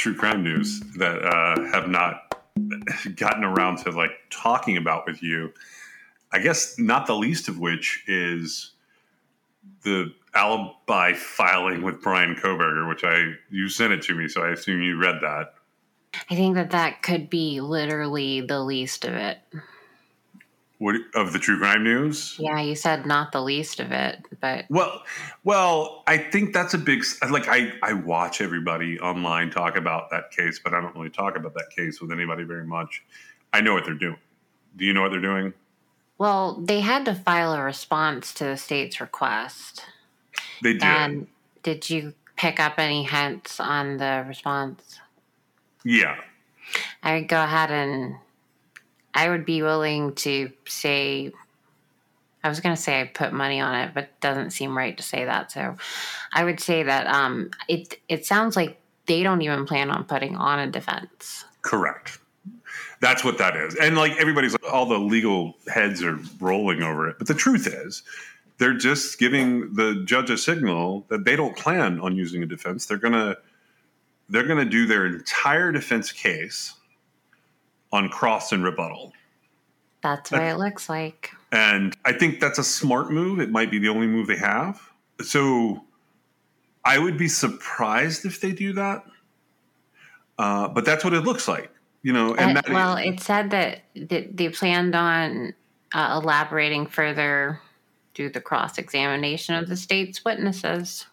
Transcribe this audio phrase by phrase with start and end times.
[0.00, 2.34] True crime news that uh, have not
[3.16, 5.52] gotten around to like talking about with you.
[6.32, 8.70] I guess not the least of which is
[9.82, 14.52] the alibi filing with Bryan Kohberger, which I you sent it to me, so I
[14.52, 15.52] assume you read that.
[16.30, 19.36] I think that that could be literally the least of it.
[20.80, 22.36] What of the true crime news?
[22.38, 25.02] Yeah, you said not the least of it, but Well,
[25.44, 30.30] well, I think that's a big like I I watch everybody online talk about that
[30.30, 33.02] case, but I don't really talk about that case with anybody very much.
[33.52, 34.16] I know what they're doing.
[34.76, 35.52] Do you know what they're doing?
[36.20, 39.86] well, they had to file a response to the state's request.
[40.62, 40.82] They did.
[40.82, 41.26] And
[41.62, 44.98] did you pick up any hints on the response?
[45.84, 46.16] yeah.
[47.02, 48.16] I would go ahead and
[49.14, 51.32] I would be willing to say
[52.42, 54.96] I was going to say I put money on it, but it doesn't seem right
[54.96, 55.52] to say that.
[55.52, 55.76] So
[56.32, 60.36] I would say that um, it it sounds like they don't even plan on putting
[60.36, 61.44] on a defense.
[61.62, 62.18] Correct.
[63.00, 63.74] That's what that is.
[63.76, 67.16] And like everybody's all the legal heads are rolling over it.
[67.18, 68.02] But the truth is,
[68.58, 72.86] they're just giving the judge a signal that they don't plan on using a defense.
[72.86, 73.36] They're gonna
[74.28, 76.74] they're gonna do their entire defense case
[77.92, 79.12] on cross and rebuttal.
[80.02, 81.30] That's what it looks like.
[81.52, 83.40] And I think that's a smart move.
[83.40, 84.80] It might be the only move they have.
[85.20, 85.84] So
[86.84, 89.04] I would be surprised if they do that.
[90.38, 91.70] Uh, but that's what it looks like,
[92.02, 92.34] you know.
[92.36, 95.52] And Uh, that, well, it said that, that they planned on
[95.92, 97.60] uh, elaborating further
[98.14, 101.06] through the cross examination of the state's witnesses.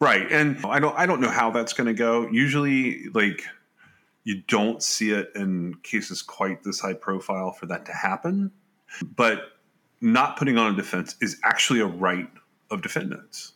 [0.00, 0.30] right.
[0.30, 2.28] And I don't, I don't know how that's going to go.
[2.30, 3.44] Usually, like
[4.24, 8.50] you don't see it in cases quite this high profile for that to happen.
[9.02, 9.52] But
[10.00, 12.28] not putting on a defense is actually a right
[12.70, 13.52] of defendants.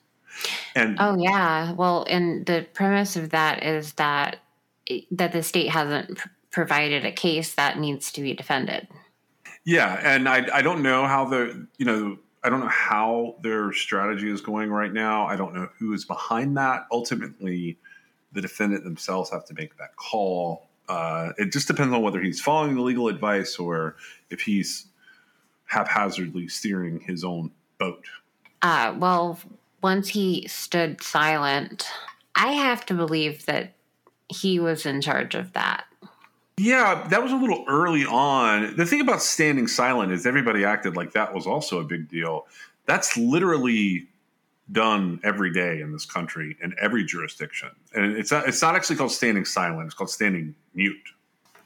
[0.75, 1.73] And Oh yeah.
[1.73, 4.39] Well, and the premise of that is that
[5.13, 8.89] that the state hasn't pr- provided a case that needs to be defended.
[9.65, 13.73] Yeah, and I I don't know how the you know I don't know how their
[13.73, 15.27] strategy is going right now.
[15.27, 16.87] I don't know who is behind that.
[16.93, 17.79] Ultimately,
[18.35, 20.69] the defendant themselves have to make that call.
[20.89, 23.97] Uh, it just depends on whether he's following the legal advice or
[24.31, 24.87] if he's
[25.65, 28.05] haphazardly steering his own boat.
[28.61, 29.39] Uh, well,
[29.83, 31.89] once he stood silent,
[32.35, 33.73] I have to believe that
[34.29, 35.85] he was in charge of that.
[36.57, 38.77] Yeah, that was a little early on.
[38.77, 42.47] The thing about standing silent is everybody acted like that was also a big deal.
[42.87, 44.07] That's literally
[44.73, 47.71] done every day in this country in every jurisdiction.
[47.95, 50.97] And it's not, it's not actually called standing silent, it's called standing mute.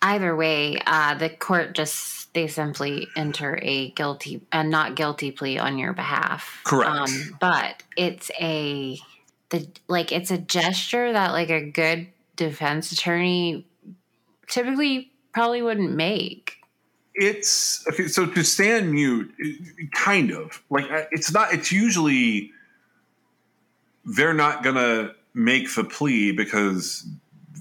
[0.03, 5.59] Either way, uh, the court just they simply enter a guilty a not guilty plea
[5.59, 6.61] on your behalf.
[6.65, 6.91] Correct.
[6.91, 8.99] Um, but it's a
[9.51, 13.67] the like it's a gesture that like a good defense attorney
[14.47, 16.57] typically probably wouldn't make.
[17.15, 18.07] It's okay.
[18.07, 19.33] So to stand mute,
[19.93, 21.53] kind of like uh, it's not.
[21.53, 22.53] It's usually
[24.09, 27.07] they're not gonna make the plea because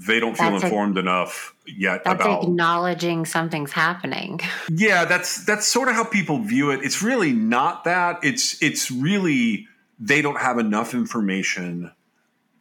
[0.07, 4.39] they don't feel That's a- informed enough yet That's about acknowledging something's happening.
[4.69, 6.81] Yeah, that's that's sort of how people view it.
[6.83, 8.19] It's really not that.
[8.23, 9.67] It's it's really
[9.99, 11.91] they don't have enough information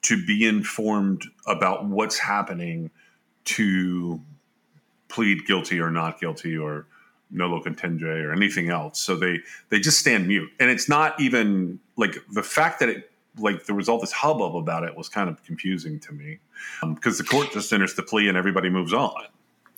[0.03, 2.91] to be informed about what's happening
[3.45, 4.21] to
[5.09, 6.87] plead guilty or not guilty or
[7.31, 9.01] nolo contendere or anything else.
[9.01, 10.51] So they they just stand mute.
[10.59, 14.57] And it's not even like the fact that it like there was all this hubbub
[14.57, 16.39] about it was kind of confusing to me
[16.95, 19.25] because the court just enters the plea and everybody moves on.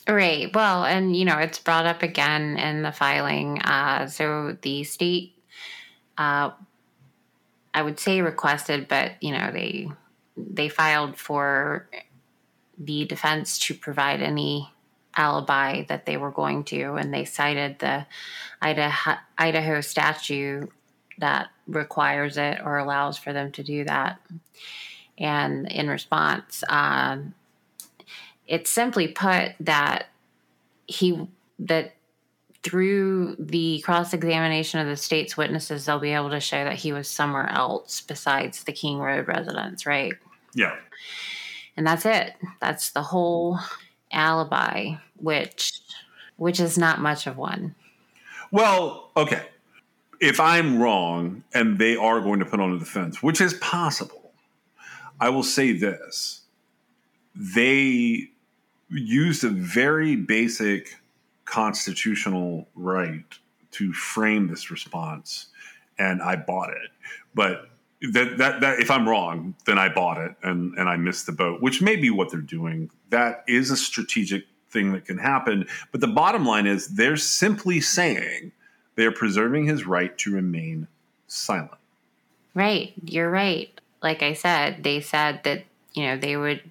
[0.08, 0.54] Right.
[0.54, 3.60] Well, and you know, it's brought up again in the filing.
[3.60, 5.34] Uh, so the state,
[6.16, 6.50] uh,
[7.74, 9.88] I would say requested, but you know, they
[10.36, 11.88] they filed for
[12.78, 14.72] the defense to provide any
[15.16, 18.06] alibi that they were going to, and they cited the
[18.62, 20.72] Idaho, Idaho statute
[21.18, 24.20] that requires it or allows for them to do that.
[25.18, 27.34] And in response, um,
[28.46, 30.06] it's simply put that
[30.86, 31.28] he
[31.58, 31.94] that
[32.62, 36.92] through the cross examination of the state's witnesses, they'll be able to show that he
[36.92, 40.14] was somewhere else besides the King Road residence, right?
[40.54, 40.76] Yeah.
[41.76, 42.34] And that's it.
[42.60, 43.58] That's the whole
[44.10, 45.80] alibi, which
[46.36, 47.74] which is not much of one.
[48.50, 49.42] Well, okay.
[50.20, 54.32] If I'm wrong and they are going to put on a defense, which is possible,
[55.20, 56.42] I will say this.
[57.34, 58.30] They
[58.90, 60.96] used a very basic
[61.44, 63.24] constitutional right
[63.72, 65.46] to frame this response,
[65.98, 66.90] and I bought it.
[67.34, 67.68] But
[68.12, 71.32] that, that that if I'm wrong, then I bought it and and I missed the
[71.32, 72.90] boat, which may be what they're doing.
[73.10, 75.66] That is a strategic thing that can happen.
[75.90, 78.52] But the bottom line is they're simply saying
[78.98, 80.88] they are preserving his right to remain
[81.28, 81.70] silent.
[82.52, 82.94] Right.
[83.04, 83.70] You're right.
[84.02, 85.62] Like I said, they said that,
[85.94, 86.62] you know, they would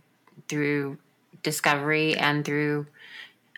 [0.50, 0.98] through
[1.42, 2.86] discovery and through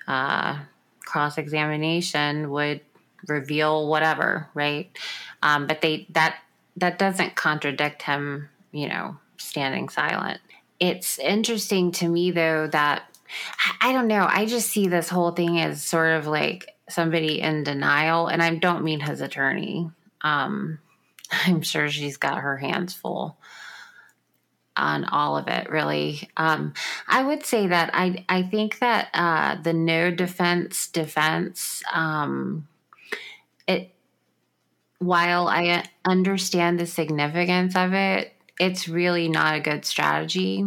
[0.07, 0.59] uh,
[1.03, 2.81] cross examination would
[3.27, 4.95] reveal whatever, right?
[5.41, 6.35] Um, but they that
[6.77, 10.41] that doesn't contradict him, you know, standing silent.
[10.79, 13.09] It's interesting to me though that
[13.81, 14.27] I don't know.
[14.29, 18.55] I just see this whole thing as sort of like somebody in denial, and I
[18.55, 19.89] don't mean his attorney.
[20.21, 20.79] Um,
[21.31, 23.37] I'm sure she's got her hands full
[24.77, 26.73] on all of it really um,
[27.05, 32.65] i would say that i i think that uh, the no defense defense um,
[33.67, 33.93] it
[34.99, 40.63] while i understand the significance of it it's really not a good strategy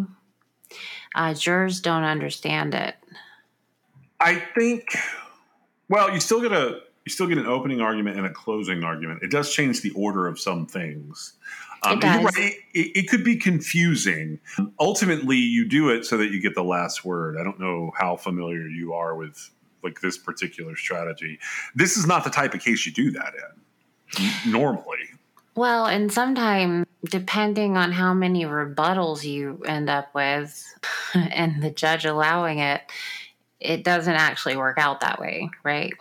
[1.14, 2.94] uh, jurors don't understand it
[4.22, 4.84] I think.
[5.93, 9.23] Well, you still get a you still get an opening argument and a closing argument.
[9.23, 11.35] It does change the order of some things.
[11.83, 12.25] Um, It does.
[12.25, 14.41] right, it, it could be confusing.
[14.81, 17.37] Ultimately, you do it so that you get the last word.
[17.39, 19.50] I don't know how familiar you are with
[19.85, 21.39] like this particular strategy.
[21.75, 23.35] This is not the type of case you do that
[24.17, 25.11] in normally.
[25.56, 30.65] Well, and sometimes, depending on how many rebuttals you end up with
[31.15, 32.81] and the judge allowing it,
[33.64, 35.93] it doesn't actually work out that way, right?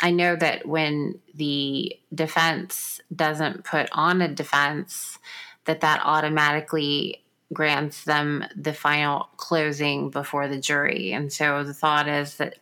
[0.00, 5.18] I know that when the defense doesn't put on a defense,
[5.64, 7.22] that that automatically
[7.52, 11.12] grants them the final closing before the jury.
[11.12, 12.56] And so the thought is that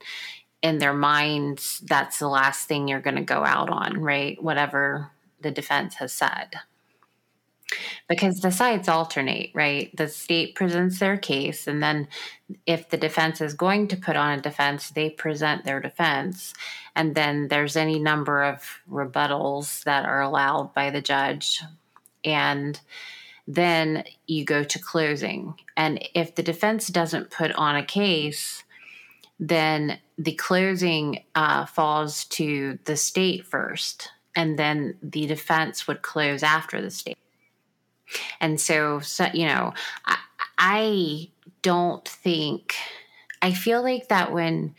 [0.62, 4.42] in their minds, that's the last thing you're going to go out on, right?
[4.42, 5.10] Whatever
[5.40, 6.54] the defense has said.
[8.08, 9.94] Because the sides alternate, right?
[9.96, 12.08] The state presents their case, and then
[12.66, 16.54] if the defense is going to put on a defense, they present their defense.
[16.94, 21.62] And then there's any number of rebuttals that are allowed by the judge.
[22.24, 22.78] And
[23.48, 25.54] then you go to closing.
[25.76, 28.64] And if the defense doesn't put on a case,
[29.40, 36.44] then the closing uh, falls to the state first, and then the defense would close
[36.44, 37.18] after the state.
[38.40, 39.74] And so, so you know,
[40.04, 40.16] I,
[40.58, 41.28] I
[41.62, 42.74] don't think,
[43.40, 44.74] I feel like that when,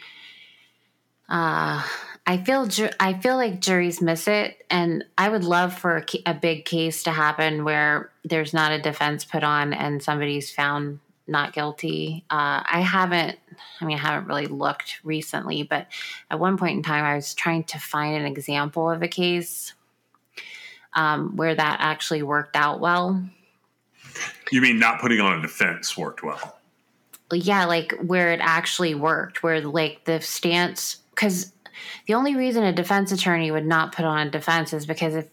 [1.29, 1.83] uh,
[2.25, 2.69] I feel
[3.01, 7.03] I feel like juries miss it, and I would love for a, a big case
[7.03, 12.23] to happen where there's not a defense put on and somebody's found not guilty.
[12.29, 13.37] Uh, I haven't,
[13.81, 15.87] I mean, I haven't really looked recently, but
[16.29, 19.73] at one point in time, I was trying to find an example of a case
[20.95, 23.23] um, where that actually worked out well.
[24.51, 26.59] You mean not putting on a defense worked well?
[27.31, 31.51] yeah like where it actually worked where like the stance because
[32.07, 35.27] the only reason a defense attorney would not put on a defense is because if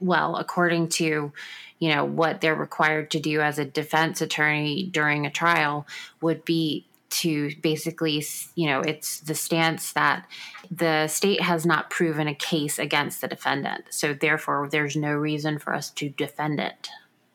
[0.00, 1.32] well according to
[1.78, 5.86] you know what they're required to do as a defense attorney during a trial
[6.20, 8.24] would be to basically
[8.54, 10.26] you know it's the stance that
[10.70, 15.58] the state has not proven a case against the defendant so therefore there's no reason
[15.58, 16.88] for us to defend it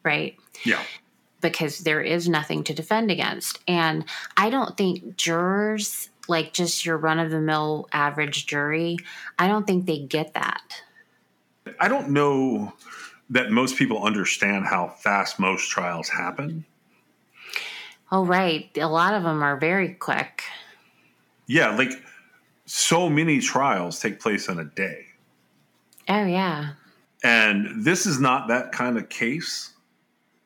[0.04, 0.82] right Yeah.
[1.42, 3.60] because there is nothing to defend against.
[3.68, 4.06] And
[4.38, 8.98] I don't think jurors, like just your run of the mill average jury,
[9.38, 10.82] I don't think they get that.
[11.80, 12.74] I don't know
[13.30, 16.66] that most people understand how fast most trials happen.
[18.16, 18.70] Oh, right.
[18.78, 20.42] A lot of them are very quick.
[21.48, 21.92] Yeah, like
[22.66, 25.08] so many trials take place in a day.
[26.08, 26.76] Oh, yeah.
[27.26, 29.74] And this is not that kind of case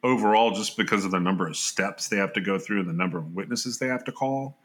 [0.04, 2.94] overall, just because of the number of steps they have to go through and the
[2.94, 4.58] number of witnesses they have to call.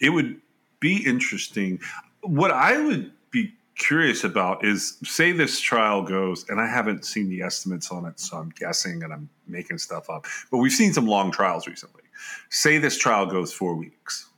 [0.00, 0.40] It would
[0.80, 1.78] be interesting.
[2.22, 7.28] What I would be curious about is say this trial goes, and I haven't seen
[7.28, 10.92] the estimates on it, so I'm guessing and I'm making stuff up, but we've seen
[10.92, 12.02] some long trials recently.
[12.50, 14.28] Say this trial goes four weeks.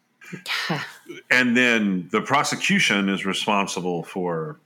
[1.31, 4.61] and then the prosecution is responsible for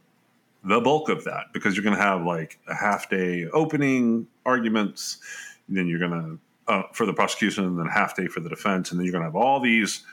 [0.63, 5.19] the bulk of that because you're going to have like a half day opening arguments,
[5.69, 8.91] then you're going to uh, for the prosecution, and then half day for the defense,
[8.91, 10.05] and then you're going to have all these,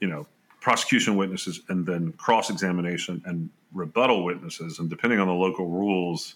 [0.00, 0.26] you know,
[0.60, 6.34] prosecution witnesses, and then cross examination and rebuttal witnesses, and depending on the local rules,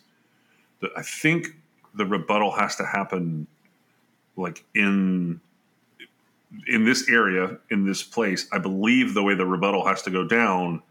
[0.97, 1.49] I think
[1.95, 3.47] the rebuttal has to happen
[4.37, 5.41] like in
[6.66, 10.26] in this area in this place i believe the way the rebuttal has to go
[10.26, 10.83] down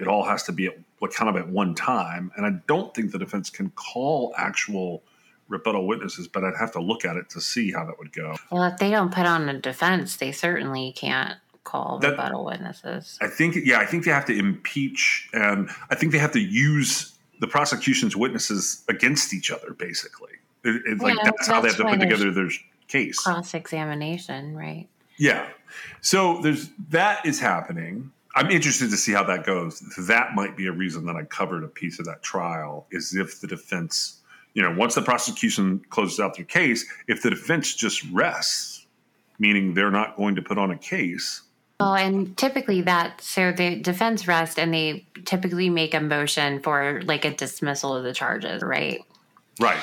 [0.00, 2.32] it all has to be at, like kind of at one time.
[2.36, 5.02] And i don't think the defense can call actual
[5.48, 8.36] rebuttal witnesses but i'd have to look at it to see how that would go.
[8.50, 13.18] Well if they don't put on a defense they certainly can't call that, rebuttal witnesses.
[13.20, 16.40] I think yeah i think they have to impeach and i think they have to
[16.40, 20.32] use the prosecution's witnesses against each other basically.
[20.62, 22.50] It, it's yeah, like that's, that's how they have to put together their
[22.90, 23.18] case.
[23.18, 24.88] Cross examination, right?
[25.16, 25.46] Yeah.
[26.00, 28.10] So there's that is happening.
[28.34, 29.80] I'm interested to see how that goes.
[30.06, 33.40] That might be a reason that I covered a piece of that trial is if
[33.40, 34.20] the defense,
[34.54, 38.86] you know, once the prosecution closes out their case, if the defense just rests,
[39.38, 41.42] meaning they're not going to put on a case.
[41.80, 47.00] Well, and typically that so the defense rests and they typically make a motion for
[47.04, 49.00] like a dismissal of the charges, right?
[49.58, 49.80] Right.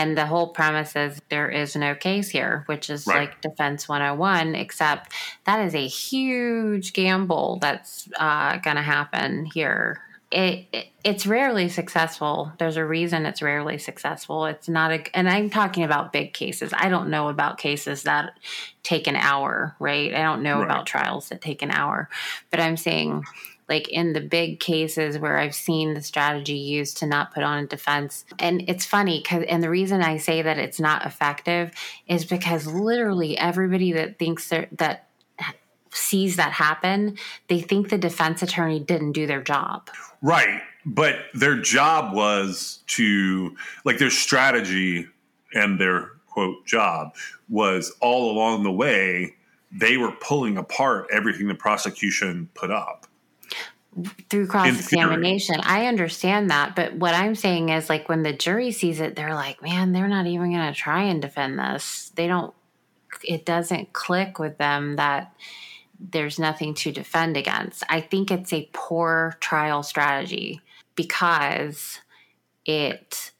[0.00, 3.28] And the whole premise is there is no case here, which is right.
[3.28, 5.12] like Defense 101, except
[5.44, 10.00] that is a huge gamble that's uh, going to happen here.
[10.32, 12.50] It, it, it's rarely successful.
[12.58, 14.46] There's a reason it's rarely successful.
[14.46, 16.72] It's not a, and I'm talking about big cases.
[16.74, 18.38] I don't know about cases that
[18.82, 20.14] take an hour, right?
[20.14, 20.64] I don't know right.
[20.64, 22.08] about trials that take an hour,
[22.50, 23.24] but I'm saying
[23.70, 27.64] like in the big cases where I've seen the strategy used to not put on
[27.64, 28.24] a defense.
[28.38, 31.70] And it's funny because, and the reason I say that it's not effective
[32.08, 35.06] is because literally everybody that thinks that
[35.92, 37.16] sees that happen,
[37.48, 39.88] they think the defense attorney didn't do their job.
[40.20, 40.60] Right.
[40.84, 45.06] But their job was to, like, their strategy
[45.54, 47.14] and their quote job
[47.48, 49.34] was all along the way,
[49.72, 53.06] they were pulling apart everything the prosecution put up
[54.28, 55.56] through cross examination.
[55.62, 59.34] I understand that, but what I'm saying is like when the jury sees it, they're
[59.34, 62.12] like, man, they're not even going to try and defend this.
[62.14, 62.54] They don't,
[63.24, 65.34] it doesn't click with them that
[65.98, 67.82] there's nothing to defend against.
[67.88, 70.60] I think it's a poor trial strategy
[70.94, 72.00] because
[72.64, 73.32] it,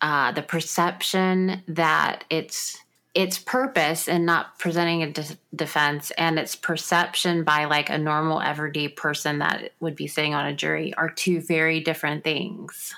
[0.00, 2.83] uh, the perception that it's
[3.14, 8.40] its purpose in not presenting a de- defense and its perception by like a normal
[8.40, 12.94] everyday person that would be sitting on a jury are two very different things.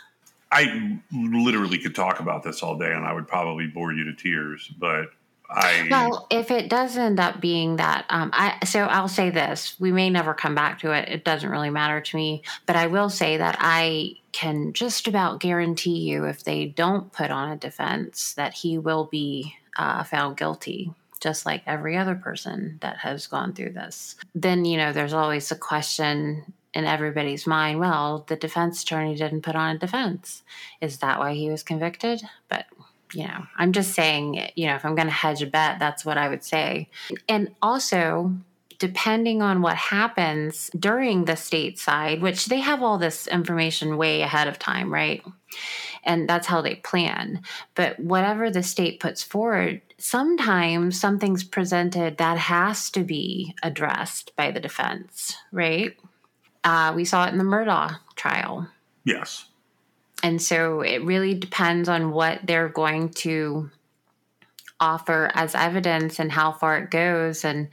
[0.51, 4.15] I literally could talk about this all day and I would probably bore you to
[4.15, 5.11] tears, but
[5.49, 9.79] I well, if it does end up being that, um, I so I'll say this:
[9.79, 11.09] we may never come back to it.
[11.09, 15.39] It doesn't really matter to me, but I will say that I can just about
[15.39, 20.37] guarantee you, if they don't put on a defense, that he will be uh, found
[20.37, 24.17] guilty, just like every other person that has gone through this.
[24.35, 29.43] Then, you know, there's always a question in everybody's mind well, the defense attorney didn't
[29.43, 30.43] put on a defense.
[30.81, 32.23] Is that why he was convicted?
[32.49, 32.67] But
[33.15, 36.05] you know, I'm just saying, you know, if I'm going to hedge a bet, that's
[36.05, 36.89] what I would say.
[37.29, 38.35] And also,
[38.79, 44.23] depending on what happens during the state side, which they have all this information way
[44.23, 45.23] ahead of time, right?
[46.05, 47.43] And that's how they plan.
[47.75, 54.51] But whatever the state puts forward, sometimes something's presented that has to be addressed by
[54.51, 55.97] the defense, right?
[56.65, 58.69] Uh, we saw it in the Murdaugh trial.
[59.05, 59.47] Yes.
[60.23, 63.71] And so it really depends on what they're going to
[64.81, 67.45] offer as evidence and how far it goes.
[67.45, 67.69] And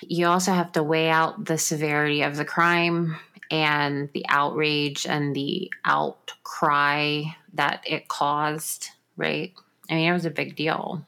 [0.00, 3.16] you also have to weigh out the severity of the crime
[3.50, 7.22] and the outrage and the outcry
[7.54, 9.52] that it caused, right?
[9.90, 11.04] I mean, it was a big deal.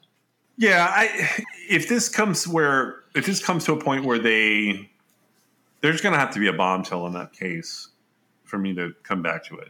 [0.57, 4.91] Yeah, I if this comes where if this comes to a point where they
[5.81, 7.89] there's going to have to be a bombshell in that case
[8.45, 9.69] for me to come back to it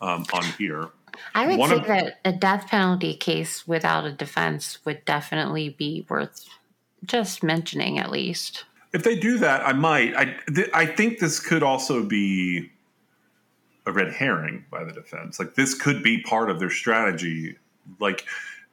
[0.00, 0.88] um, on here.
[1.34, 5.68] I would One say of, that a death penalty case without a defense would definitely
[5.68, 6.48] be worth
[7.04, 8.64] just mentioning at least.
[8.92, 10.16] If they do that, I might.
[10.16, 12.70] I th- I think this could also be
[13.86, 15.38] a red herring by the defense.
[15.38, 17.56] Like this could be part of their strategy.
[17.98, 18.24] Like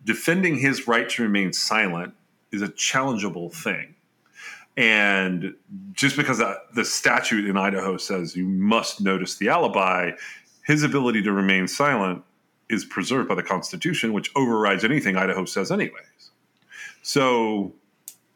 [0.03, 2.13] defending his right to remain silent
[2.51, 3.95] is a challengeable thing.
[4.75, 5.55] And
[5.93, 10.11] just because the statute in Idaho says you must notice the alibi,
[10.65, 12.23] his ability to remain silent
[12.69, 16.31] is preserved by the Constitution, which overrides anything Idaho says, anyways.
[17.01, 17.73] So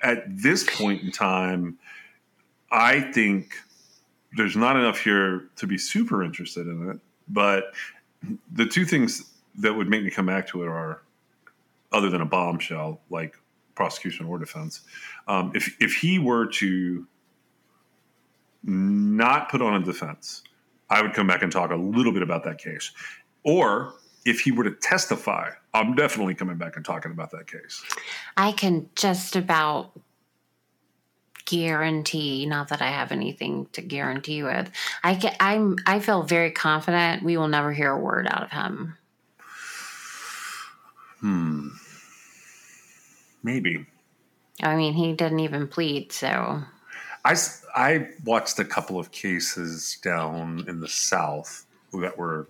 [0.02, 1.78] at this point in time,
[2.72, 3.56] I think
[4.36, 7.00] there's not enough here to be super interested in it.
[7.28, 7.74] But
[8.52, 11.02] the two things that would make me come back to it are,
[11.92, 13.38] other than a bombshell like
[13.76, 14.82] prosecution or defense,
[15.28, 17.06] um, if if he were to
[18.64, 20.44] not put on a defense,
[20.90, 22.92] I would come back and talk a little bit about that case.
[23.44, 27.84] Or if he were to testify, I'm definitely coming back and talking about that case.
[28.38, 29.92] I can just about
[31.46, 34.70] guarantee not that i have anything to guarantee with
[35.04, 38.52] i get i'm i feel very confident we will never hear a word out of
[38.52, 38.96] him
[41.20, 41.70] Hmm.
[43.44, 43.86] Maybe.
[44.64, 46.62] i mean he didn't even plead so
[47.26, 47.36] i
[47.76, 52.48] i watched a couple of cases down in the South that were,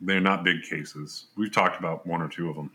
[0.00, 1.26] they're not big cases.
[1.36, 2.70] We've talked about one or two of them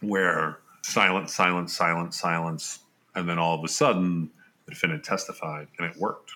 [0.00, 2.80] where silence, silence, silence, silence.
[3.14, 4.30] And then all of a sudden,
[4.64, 6.32] the defendant testified and it worked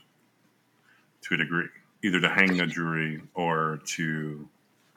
[1.23, 1.69] to a degree,
[2.03, 4.49] either to hang a jury or to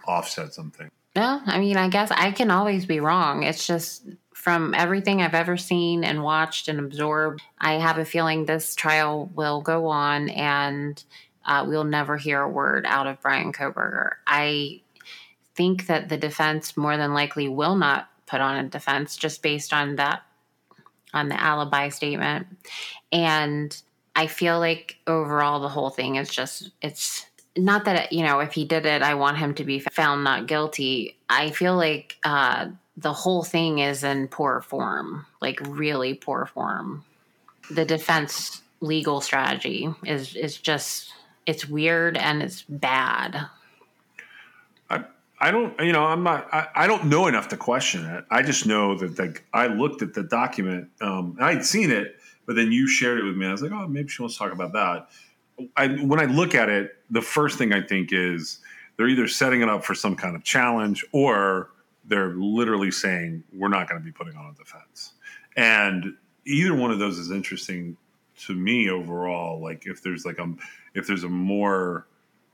[0.07, 0.89] offset something.
[1.15, 5.33] no i mean i guess i can always be wrong it's just from everything i've
[5.33, 10.29] ever seen and watched and absorbed i have a feeling this trial will go on
[10.29, 11.03] and
[11.45, 14.79] uh, we'll never hear a word out of bryan kohberger i
[15.57, 19.73] think that the defense more than likely will not put on a defense just based
[19.73, 20.21] on that
[21.13, 22.47] on the alibi statement.
[23.11, 23.75] And
[24.17, 28.51] i feel like overall the whole thing is just it's not that you know if
[28.51, 31.15] he did it i want him to be found not guilty.
[31.29, 37.05] I feel like uh the whole thing is in poor form like really poor form.
[37.69, 41.13] The defense legal strategy is is just
[41.45, 43.47] it's weird and it's bad
[45.39, 48.25] I, don't, you know, I'm not, I, I don't know enough to question it.
[48.31, 52.15] I just know that like I looked at the document, um, I'd seen it,
[52.45, 53.45] but then you shared it with me.
[53.45, 55.09] I was like, oh, maybe she wants to talk about that.
[55.75, 58.59] I, when I look at it, the first thing I think is
[58.95, 61.69] they're either setting it up for some kind of challenge or
[62.05, 65.13] they're literally saying we're not going to be putting on a defense.
[65.55, 67.97] And either one of those is interesting
[68.39, 69.61] to me overall.
[69.61, 70.53] Like if there's like a
[70.93, 72.07] if there's a more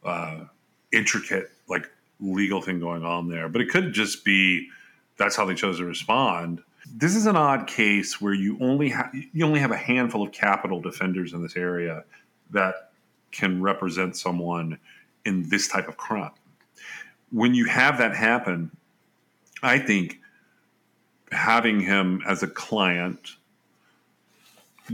[0.03, 0.45] uh,
[0.91, 4.69] intricate like legal thing going on there, but it could just be
[5.17, 6.61] that's how they chose to respond.
[6.91, 10.31] This is an odd case where you only have you only have a handful of
[10.31, 12.03] capital defenders in this area
[12.51, 12.91] that
[13.31, 14.77] can represent someone
[15.25, 16.31] in this type of crime.
[17.31, 18.71] When you have that happen,
[19.61, 20.19] I think
[21.31, 23.37] having him as a client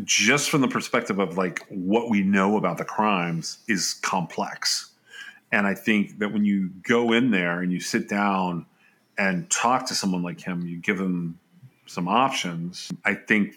[0.04, 4.89] just from the perspective of like what we know about the crimes is complex
[5.52, 8.66] and i think that when you go in there and you sit down
[9.18, 11.40] and talk to someone like him you give them
[11.86, 13.56] some options i think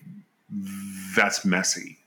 [1.16, 1.98] that's messy.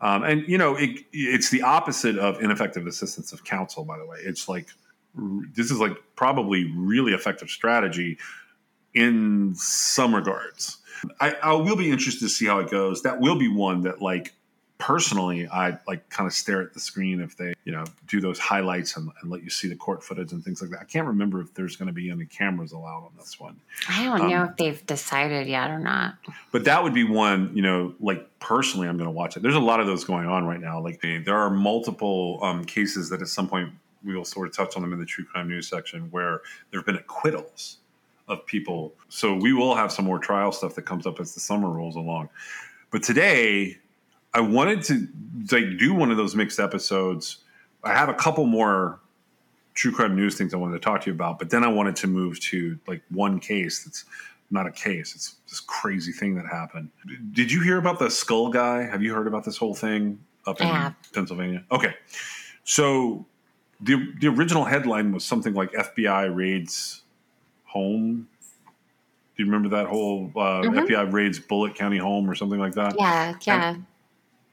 [0.00, 4.06] Um, and you know it, it's the opposite of ineffective assistance of counsel by the
[4.06, 4.18] way.
[4.24, 4.66] It's like
[5.14, 8.18] this is like probably really effective strategy
[8.94, 10.78] in some regards.
[11.20, 13.02] I, I will be interested to see how it goes.
[13.02, 14.34] That will be one that, like,
[14.82, 18.40] personally, I like kind of stare at the screen if they, you know, do those
[18.40, 20.80] highlights and, and let you see the court footage and things like that.
[20.80, 24.04] I can't remember if there's going to be any cameras allowed on this one, i
[24.04, 26.14] don't know Um, if they've decided yet or not
[26.50, 29.42] but that would be one, you know, like personally, I'm going to watch it.
[29.42, 30.80] There's a lot of those going on right now.
[30.80, 33.70] Like, there are multiple um, cases that at some point
[34.04, 36.40] we will sort of touch on them in the true crime news section where
[36.72, 37.78] there have been acquittals
[38.26, 38.94] of people.
[39.08, 41.94] So we will have some more trial stuff that comes up as the summer rolls
[41.94, 42.30] along.
[42.90, 43.78] But today,
[44.34, 45.08] I wanted to
[45.50, 47.38] like do one of those mixed episodes.
[47.84, 49.00] I have a couple more
[49.74, 51.96] true crime news things I wanted to talk to you about, but then I wanted
[51.96, 54.04] to move to like one case that's
[54.50, 55.14] not a case.
[55.14, 56.90] It's this crazy thing that happened.
[57.32, 58.82] Did you hear about the skull guy?
[58.82, 60.94] Have you heard about this whole thing up in have.
[61.12, 61.64] Pennsylvania?
[61.72, 61.94] Okay.
[62.64, 63.24] So
[63.80, 67.02] the the original headline was something like FBI raids
[67.64, 68.28] home.
[69.34, 70.86] Do you remember that whole uh, Mhm.
[70.86, 72.94] FBI raids Bullitt County home or something like that?
[72.98, 73.86] yeah yeah and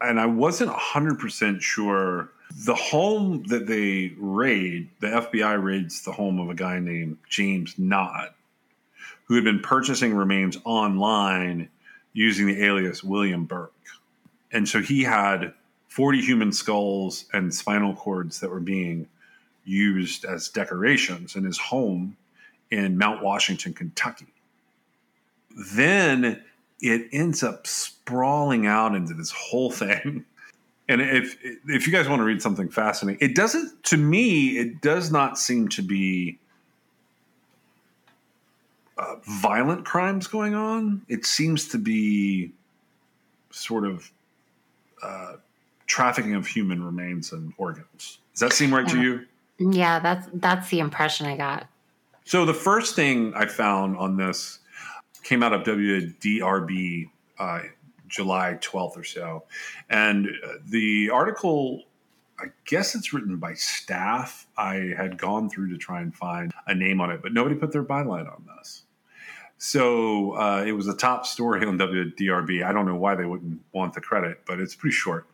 [0.01, 2.31] I wasn't 100% sure.
[2.65, 7.75] The home that they raid, the FBI raids the home of a guy named James
[7.77, 8.35] Knott,
[9.25, 11.69] who had been purchasing remains online
[12.13, 13.73] using the alias William Burke.
[14.51, 15.53] And so he had
[15.89, 19.07] 40 human skulls and spinal cords that were being
[19.65, 22.17] used as decorations in his home
[22.71, 24.33] in Mount Washington, Kentucky.
[25.55, 26.43] Then
[26.81, 30.25] it ends up sprawling out into this whole thing.
[30.91, 31.37] And if
[31.67, 35.37] if you guys want to read something fascinating, it doesn't to me it does not
[35.37, 36.39] seem to be
[38.97, 41.03] uh, violent crimes going on.
[41.07, 42.51] It seems to be
[43.51, 44.11] sort of
[45.03, 45.33] uh,
[45.85, 48.17] trafficking of human remains and organs.
[48.33, 49.25] Does that seem right to you?
[49.59, 51.67] Yeah, that's that's the impression I got.
[52.25, 54.59] So the first thing I found on this
[55.23, 57.61] came out of WDRB uh,
[58.07, 59.43] July 12th or so.
[59.89, 61.83] And uh, the article,
[62.39, 64.47] I guess it's written by staff.
[64.57, 67.71] I had gone through to try and find a name on it, but nobody put
[67.71, 68.83] their byline on this.
[69.61, 72.63] So uh, it was a top story on WDRB.
[72.63, 75.27] I don't know why they wouldn't want the credit, but it's pretty short.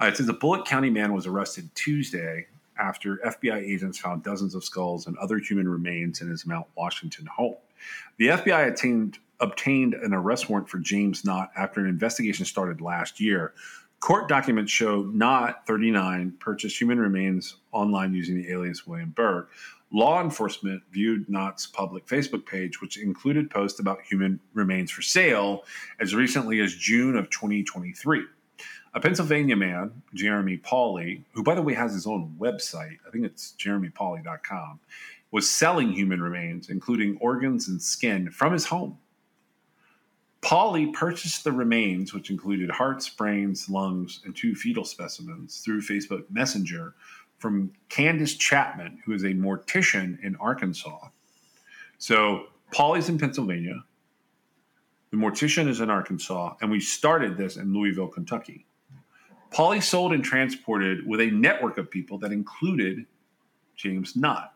[0.00, 2.46] Uh, it says a Bullitt County man was arrested Tuesday
[2.78, 7.26] after FBI agents found dozens of skulls and other human remains in his Mount Washington
[7.26, 7.56] home.
[8.16, 13.54] The FBI obtained an arrest warrant for James Knott after an investigation started last year.
[14.00, 19.50] Court documents show Knott, 39, purchased human remains online using the alias William Burke.
[19.92, 25.64] Law enforcement viewed Knott's public Facebook page, which included posts about human remains for sale,
[26.00, 28.24] as recently as June of 2023.
[28.92, 33.24] A Pennsylvania man, Jeremy Pauley, who by the way has his own website, I think
[33.24, 34.80] it's jeremypauley.com,
[35.34, 38.96] was selling human remains, including organs and skin, from his home.
[40.42, 46.22] Pauley purchased the remains, which included hearts, brains, lungs, and two fetal specimens, through Facebook
[46.30, 46.94] Messenger
[47.38, 51.08] from Candace Chapman, who is a mortician in Arkansas.
[51.98, 53.82] So Pauley's in Pennsylvania.
[55.10, 58.66] The mortician is in Arkansas, and we started this in Louisville, Kentucky.
[59.50, 63.06] Pauley sold and transported with a network of people that included
[63.74, 64.53] James Knott.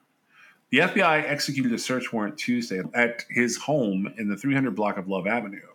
[0.71, 5.09] The FBI executed a search warrant Tuesday at his home in the 300 block of
[5.09, 5.67] Love Avenue.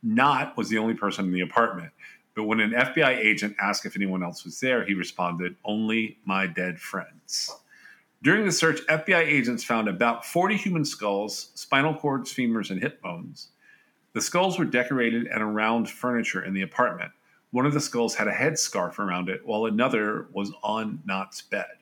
[0.00, 1.90] Knott was the only person in the apartment,
[2.36, 6.46] but when an FBI agent asked if anyone else was there, he responded, Only my
[6.46, 7.52] dead friends.
[8.22, 13.02] During the search, FBI agents found about 40 human skulls, spinal cords, femurs, and hip
[13.02, 13.48] bones.
[14.12, 17.10] The skulls were decorated and around furniture in the apartment.
[17.50, 21.77] One of the skulls had a headscarf around it, while another was on Knott's bed.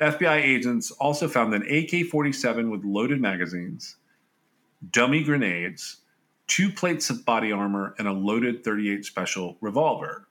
[0.00, 3.96] FBI agents also found an AK 47 with loaded magazines,
[4.92, 5.98] dummy grenades,
[6.46, 10.28] two plates of body armor, and a loaded 38 special revolver.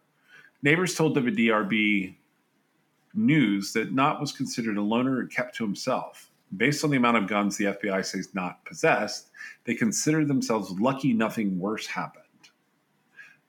[0.64, 2.16] Neighbors told WDRB
[3.14, 6.30] News that Knott was considered a loner and kept to himself.
[6.56, 9.32] Based on the amount of guns the FBI says Knott possessed,
[9.66, 12.24] they considered themselves lucky nothing worse happened.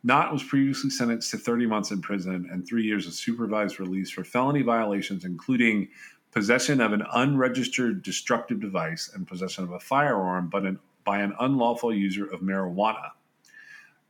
[0.05, 4.11] Knott was previously sentenced to 30 months in prison and three years of supervised release
[4.11, 5.89] for felony violations, including
[6.31, 11.35] possession of an unregistered destructive device and possession of a firearm but an, by an
[11.41, 13.11] unlawful user of marijuana.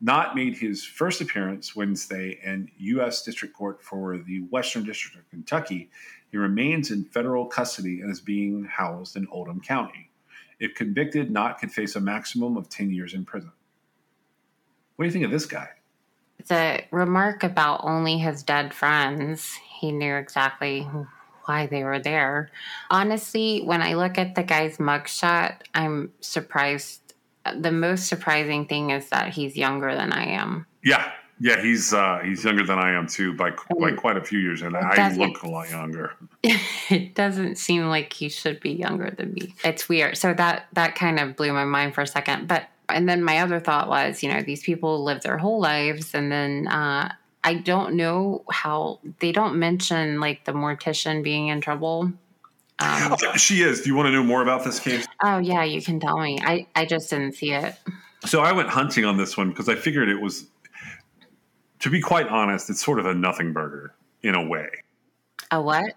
[0.01, 3.22] Knott made his first appearance Wednesday in U.S.
[3.22, 5.90] District Court for the Western District of Kentucky.
[6.31, 10.11] He remains in federal custody and is being housed in Oldham County.
[10.61, 13.53] If convicted, Knott could face a maximum of 10 years in prison.
[14.96, 15.68] What do you think of this guy?
[16.48, 20.88] The remark about only his dead friends, he knew exactly
[21.44, 22.50] why they were there.
[22.90, 27.00] Honestly, when I look at the guy's mugshot, I'm surprised.
[27.56, 30.66] The most surprising thing is that he's younger than I am.
[30.84, 34.38] Yeah, yeah, he's uh, he's younger than I am too by by quite a few
[34.38, 36.14] years, and I look a lot younger.
[36.90, 39.54] It doesn't seem like he should be younger than me.
[39.62, 40.16] It's weird.
[40.16, 43.38] So that that kind of blew my mind for a second, but and then my
[43.38, 47.12] other thought was, you know, these people live their whole lives, and then uh,
[47.44, 52.12] I don't know how they don't mention like the mortician being in trouble.
[52.81, 53.83] Um, she is.
[53.83, 55.07] Do you want to know more about this case?
[55.22, 56.38] Oh yeah, you can tell me.
[56.42, 57.74] I I just didn't see it.
[58.24, 60.46] So I went hunting on this one because I figured it was,
[61.81, 64.68] to be quite honest, it's sort of a nothing burger in a way.
[65.51, 65.94] A what?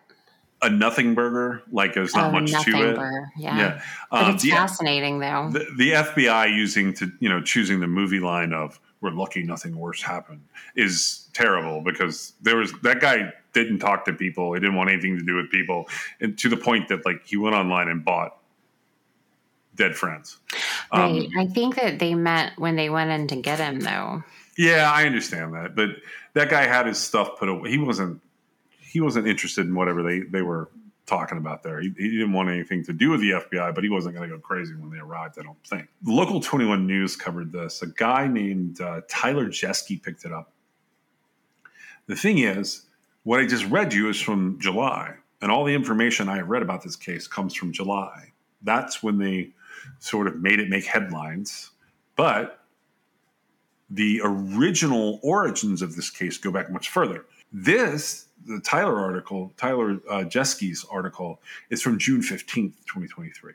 [0.62, 1.64] A nothing burger.
[1.72, 2.96] Like there's not Oh, much to it.
[2.96, 3.58] burger, yeah.
[3.58, 3.82] Yeah.
[4.12, 5.50] But Um, it's the, fascinating though.
[5.52, 9.76] the, the FBI using to you know choosing the movie line of "We're lucky nothing
[9.76, 10.42] worse happened"
[10.76, 14.54] is terrible because there was that guy didn't talk to people.
[14.54, 15.88] He didn't want anything to do with people,
[16.20, 18.38] and to the point that like he went online and bought
[19.76, 20.38] dead friends.
[20.92, 21.30] Um, right.
[21.40, 24.24] I think that they met when they went in to get him though.
[24.58, 25.90] Yeah, I understand that, but
[26.34, 27.70] that guy had his stuff put away.
[27.72, 28.22] He wasn't
[28.92, 30.70] he wasn't interested in whatever they they were
[31.06, 31.80] talking about there.
[31.80, 34.36] He, he didn't want anything to do with the FBI, but he wasn't going to
[34.36, 35.38] go crazy when they arrived.
[35.40, 35.88] I don't think.
[36.06, 37.82] Local Twenty One News covered this.
[37.82, 40.52] A guy named uh, Tyler Jeske picked it up.
[42.08, 42.88] The thing is,
[43.24, 46.62] what I just read you is from July, and all the information I have read
[46.62, 48.32] about this case comes from July.
[48.64, 49.52] That's when they
[50.00, 51.72] sort of made it make headlines,
[52.16, 52.60] but
[53.90, 57.26] the original origins of this case go back much further.
[57.52, 63.54] This, the Tyler article, Tyler uh, Jeske's article, is from June 15th, 2023.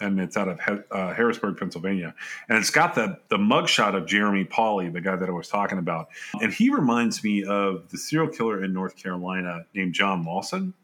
[0.00, 0.58] and it's out of
[0.90, 2.14] uh, Harrisburg, Pennsylvania,
[2.48, 5.78] and it's got the the mugshot of Jeremy Pauley, the guy that I was talking
[5.78, 6.08] about,
[6.40, 10.74] and he reminds me of the serial killer in North Carolina named John Lawson,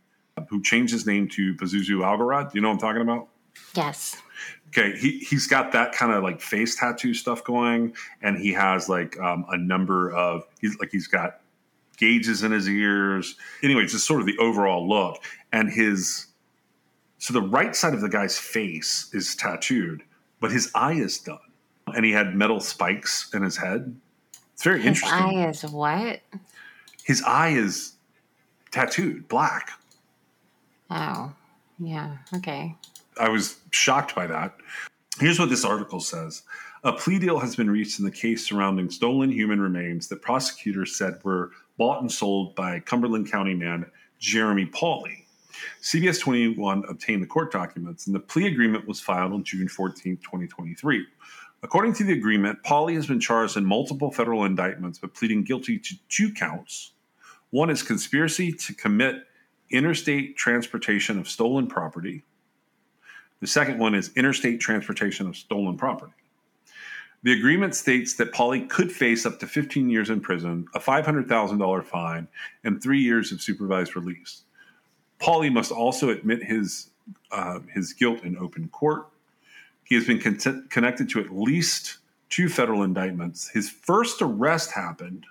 [0.49, 2.53] who changed his name to Pazuzu Algarad.
[2.53, 3.29] Do you know what I'm talking about?
[3.75, 4.17] Yes.
[4.69, 8.89] Okay, he he's got that kind of like face tattoo stuff going, and he has
[8.89, 11.41] like um, a number of he's like he's got
[11.97, 13.37] gauges in his ears.
[13.63, 16.27] Anyway, just sort of the overall look, and his
[17.19, 20.03] so the right side of the guy's face is tattooed,
[20.41, 21.39] but his eye is done,
[21.95, 23.97] and he had metal spikes in his head.
[24.53, 25.09] It's very interesting.
[25.11, 25.39] his interesting.
[25.39, 26.21] eye is what?
[27.05, 27.93] His eye is
[28.71, 29.71] tattooed black.
[30.91, 31.33] Oh,
[31.79, 32.19] yeah.
[32.35, 32.75] Okay.
[33.19, 34.57] I was shocked by that.
[35.19, 36.43] Here's what this article says.
[36.85, 40.97] A plea deal has been reached in the case surrounding stolen human remains that prosecutors
[40.97, 43.87] said were bought and sold by Cumberland County man
[44.19, 45.25] Jeremy Pauley.
[45.83, 50.17] CBS 21 obtained the court documents, and the plea agreement was filed on June 14,
[50.19, 51.07] 2023.
[51.63, 55.79] According to the agreement, Pauley has been charged in multiple federal indictments, but pleading guilty
[55.79, 56.93] to two counts.
[57.51, 59.27] One is conspiracy to commit
[59.71, 62.23] interstate transportation of stolen property.
[63.41, 66.13] The second one is interstate transportation of stolen property.
[67.27, 71.85] The agreement states that Pauley could face up to 15 years in prison, a $500,000
[71.85, 72.29] fine,
[72.63, 74.45] and three years of supervised release.
[75.21, 76.91] Pauley must also admit his
[77.33, 79.09] uh, his guilt in open court.
[79.83, 83.49] He has been con- connected to at least two federal indictments.
[83.49, 85.27] His first arrest happened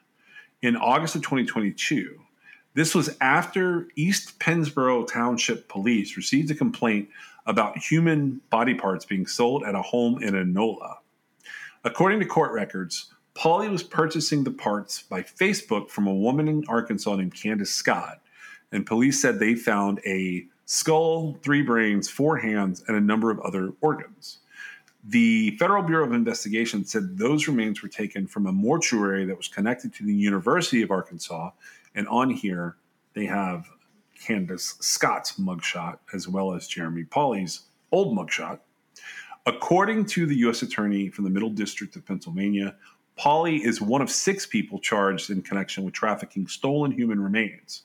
[0.62, 2.20] in August of 2022.
[2.74, 7.08] This was after East Pennsboro Township Police received a complaint
[7.46, 10.98] about human body parts being sold at a home in Enola.
[11.86, 16.65] According to court records, Pauley was purchasing the parts by Facebook from a woman in
[16.67, 18.21] Arkansas named Candace Scott,
[18.71, 23.39] and police said they found a skull, three brains, four hands, and a number of
[23.41, 24.39] other organs.
[25.04, 29.48] The Federal Bureau of Investigation said those remains were taken from a mortuary that was
[29.48, 31.52] connected to the University of Arkansas,
[31.93, 32.78] and on here
[33.13, 33.67] they have
[34.19, 38.62] Candace Scott's mugshot as well as Jeremy Pauley's old mugshot.
[39.46, 40.64] According to the U.S.
[40.64, 42.76] Attorney from the Middle District of Pennsylvania,
[43.18, 47.84] Pauley is one of six people charged in connection with trafficking stolen human remains.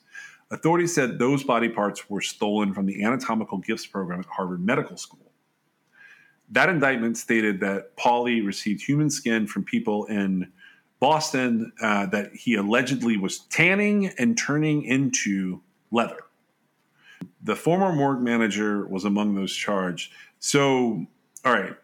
[0.50, 4.96] Authorities said those body parts were stolen from the anatomical gifts program at Harvard Medical
[4.96, 5.30] School.
[6.50, 10.50] That indictment stated that Pauley received human skin from people in
[10.98, 16.18] Boston uh, that he allegedly was tanning and turning into leather.
[17.42, 20.12] The former morgue manager was among those charged.
[20.40, 21.06] So,
[21.44, 21.76] all right.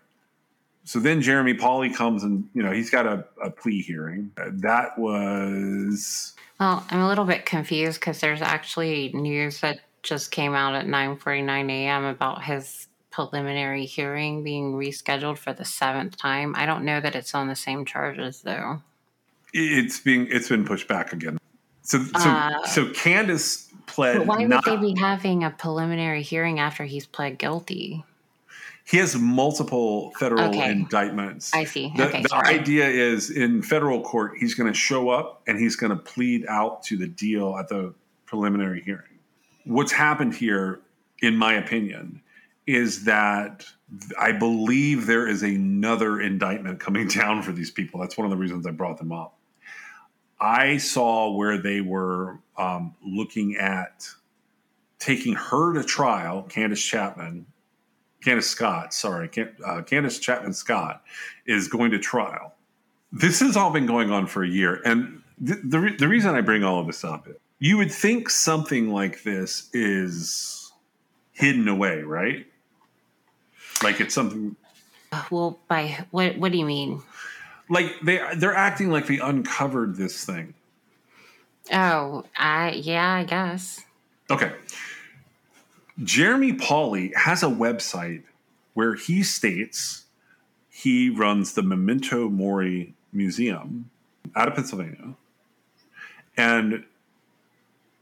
[0.84, 4.30] So then Jeremy Pauley comes and, you know, he's got a, a plea hearing.
[4.36, 6.34] That was.
[6.60, 10.86] Well, I'm a little bit confused because there's actually news that just came out at
[10.86, 12.04] 9:49 a.m.
[12.04, 16.54] about his preliminary hearing being rescheduled for the seventh time.
[16.56, 18.80] I don't know that it's on the same charges though.
[19.52, 21.38] It's being it's been pushed back again.
[21.82, 26.60] So so Uh, so Candace pled But why would they be having a preliminary hearing
[26.60, 28.04] after he's pled guilty?
[28.86, 30.70] He has multiple federal Okay.
[30.70, 31.52] indictments.
[31.52, 31.92] I see.
[31.96, 35.74] The, Okay, the idea is in federal court, he's going to show up and he's
[35.74, 37.92] going to plead out to the deal at the
[38.26, 39.18] preliminary hearing.
[39.64, 40.80] What's happened here,
[41.20, 42.22] in my opinion,
[42.68, 43.66] is that
[44.20, 47.98] I believe there is another indictment coming down for these people.
[47.98, 49.36] That's one of the reasons I brought them up.
[50.38, 54.06] I saw where they were um, looking at
[55.00, 57.46] taking her to trial, Candace Chapman,
[58.26, 59.30] Candace Scott, sorry,
[59.64, 61.04] uh, Candace Chapman Scott
[61.46, 62.54] is going to trial.
[63.12, 64.82] This has all been going on for a year.
[64.84, 67.92] And th- the, re- the reason I bring all of this up, is you would
[67.92, 70.72] think something like this is
[71.34, 72.44] hidden away, right?
[73.84, 74.56] Like it's something
[75.12, 76.36] Uh, Well, by what?
[76.36, 77.00] What do you mean?
[77.70, 80.52] like they they're acting like they uncovered this thing.
[81.72, 83.84] Oh, I yeah, I guess.
[84.32, 84.52] Okay.
[86.02, 88.22] Jeremy Pauley has a website
[88.74, 90.04] where he states
[90.68, 93.90] he runs the Memento Mori Museum
[94.34, 95.14] out of Pennsylvania.
[96.36, 96.84] And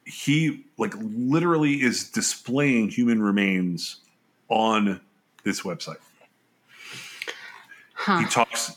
[0.05, 4.01] he like literally is displaying human remains
[4.49, 5.01] on
[5.45, 6.01] this website.
[7.95, 8.19] Huh.
[8.19, 8.77] He talks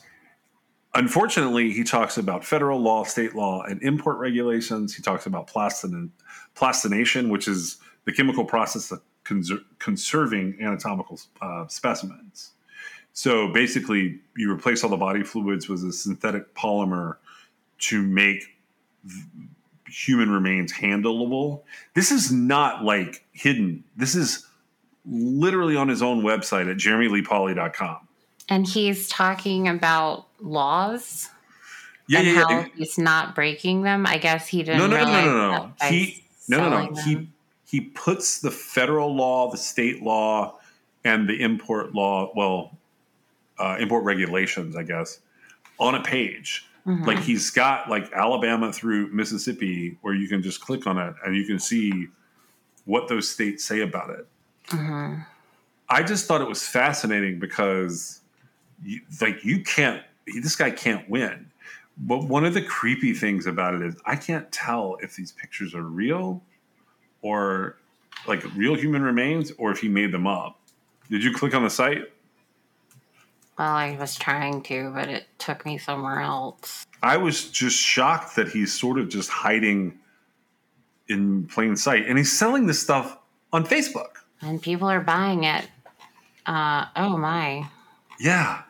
[0.94, 4.96] unfortunately he talks about federal law, state law, and import regulations.
[4.96, 6.12] He talks about plastin
[6.56, 7.78] plastination, which is
[8.08, 12.52] the chemical process of conser- conserving anatomical uh, specimens.
[13.12, 17.18] So basically, you replace all the body fluids with a synthetic polymer
[17.80, 18.56] to make
[19.90, 21.64] human remains handleable.
[21.96, 23.84] This is not like hidden.
[23.98, 24.46] This is
[25.06, 28.08] literally on his own website at jeremyleepauley.com.
[28.48, 31.30] And he's talking about laws
[32.08, 32.66] Yeah, yeah, yeah.
[32.74, 34.06] he's not breaking them.
[34.06, 35.72] I guess he didn't No, no, no, no, no, no.
[35.90, 37.02] He no, no, no.
[37.02, 37.28] He.
[37.68, 40.58] He puts the federal law, the state law,
[41.04, 42.78] and the import law, well,
[43.60, 45.20] uh, import regulations, I guess,
[45.78, 46.66] on a page.
[46.86, 47.06] Mhm.
[47.06, 51.36] Like he's got like Alabama through Mississippi, where you can just click on it and
[51.36, 52.08] you can see
[52.86, 54.26] what those states say about it.
[54.68, 55.26] Mhm.
[55.90, 58.22] I just thought it was fascinating because,
[58.84, 60.04] you, like, you can't.
[60.42, 61.52] This guy can't win.
[61.98, 65.74] But one of the creepy things about it is I can't tell if these pictures
[65.74, 66.42] are real,
[67.28, 67.76] or
[68.26, 70.60] like real human remains, or if he made them up.
[71.10, 72.04] Did you click on the site?
[73.58, 76.86] Well, I was trying to, but it took me somewhere else.
[77.02, 80.00] I was just shocked that he's sort of just hiding
[81.10, 83.18] in plain sight, and he's selling this stuff
[83.52, 84.18] on Facebook.
[84.42, 85.68] And people are buying it.
[86.46, 87.68] Uh, oh my.
[88.20, 88.64] Yeah,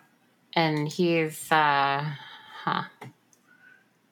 [0.53, 2.03] And he's, uh,
[2.63, 2.83] huh.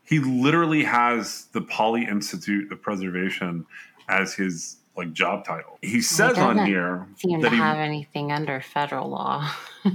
[0.04, 3.66] he literally has the Pauley Institute of Preservation
[4.10, 5.78] as his like job title.
[5.82, 9.50] He says on here Seem that to he, have anything under federal law.
[9.86, 9.94] if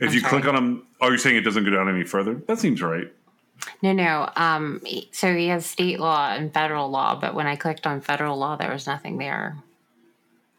[0.00, 0.42] I'm you sorry.
[0.42, 2.34] click on him, are you're saying it doesn't go down any further?
[2.46, 3.12] That seems right.
[3.82, 4.30] No, no.
[4.36, 8.38] Um, so he has state law and federal law, but when I clicked on federal
[8.38, 9.56] law, there was nothing there.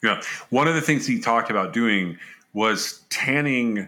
[0.04, 0.21] Yeah.
[0.50, 2.17] One of the things he talked about doing
[2.54, 3.88] was tanning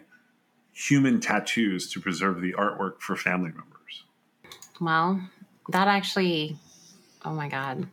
[0.72, 4.04] human tattoos to preserve the artwork for family members.
[4.80, 5.22] Well,
[5.70, 6.58] that actually,
[7.24, 7.88] oh my God.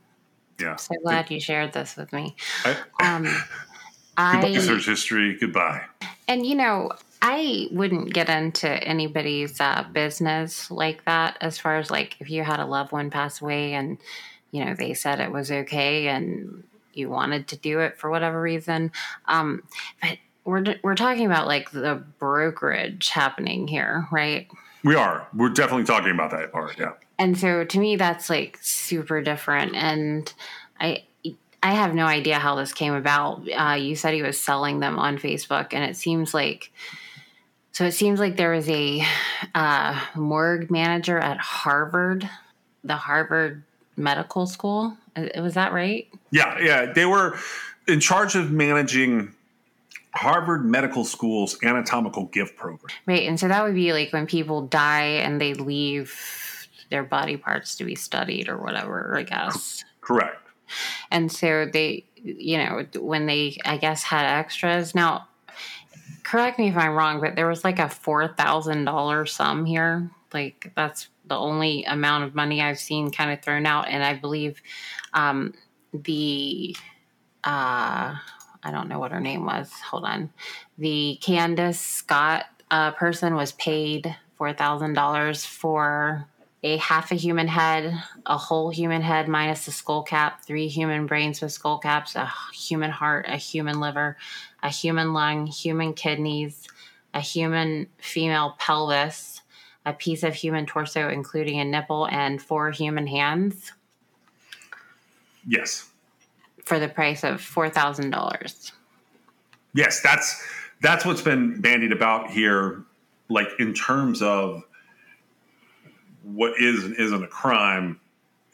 [0.60, 0.76] Yeah.
[0.76, 2.36] So glad you shared this with me.
[2.64, 3.24] I, Um,
[4.16, 5.36] goodbye, I, search history.
[5.38, 5.82] Goodbye.
[6.28, 6.90] and you know,
[7.22, 12.42] I wouldn't get into anybody's uh, business like that as far as like if you
[12.42, 13.98] had a loved one pass away and,
[14.52, 18.40] you know, they said it was okay and you wanted to do it for whatever
[18.40, 18.90] reason.
[19.26, 19.62] Um,
[20.00, 24.48] but we're, we're talking about like the brokerage happening here, right?
[24.82, 25.28] We are.
[25.34, 26.78] We're definitely talking about that part.
[26.78, 26.92] Yeah.
[27.20, 30.32] And so to me that's like super different and
[30.80, 31.04] i
[31.62, 34.98] i have no idea how this came about uh, you said he was selling them
[34.98, 36.72] on facebook and it seems like
[37.72, 39.00] so it seems like there was a
[39.54, 42.28] uh, morgue manager at harvard
[42.82, 43.62] the harvard
[43.96, 44.96] medical school
[45.36, 46.58] was that right Yeah.
[46.60, 46.92] Yeah.
[46.92, 47.36] They were
[47.86, 49.34] in charge of managing
[50.12, 52.96] Harvard Medical School's anatomical gift program.
[53.06, 56.14] right and so that would be like when people die and they leave
[56.90, 59.84] their body parts to be studied or whatever i guess.
[60.00, 60.36] Correct.
[61.10, 64.94] and so they you know when they i guess had extras.
[64.94, 65.28] Now
[66.22, 70.10] correct me if i'm wrong but there was like a $4000 sum here.
[70.32, 73.88] Like that's the only amount of money i've seen kind of thrown out.
[73.88, 74.60] And i believe
[75.14, 75.54] um,
[75.92, 76.76] the
[77.44, 78.14] uh,
[78.62, 79.70] i don't know what her name was.
[79.90, 80.30] Hold on.
[80.78, 86.26] The candace scott uh, person was paid $4000 for
[86.62, 87.94] a half a human head,
[88.26, 92.30] a whole human head minus the skull cap, three human brains with skull caps, a
[92.52, 94.16] human heart, a human liver,
[94.62, 96.68] a human lung, human kidneys,
[97.14, 99.40] a human female pelvis,
[99.86, 103.72] a piece of human torso, including a nipple, and four human hands
[105.46, 105.88] Yes.
[106.66, 108.72] for the price of $4,000.
[109.72, 110.46] Yes, that's
[110.82, 112.82] that's what's been bandied about here,
[113.28, 114.62] like in terms of
[116.22, 118.00] what is and isn't a crime.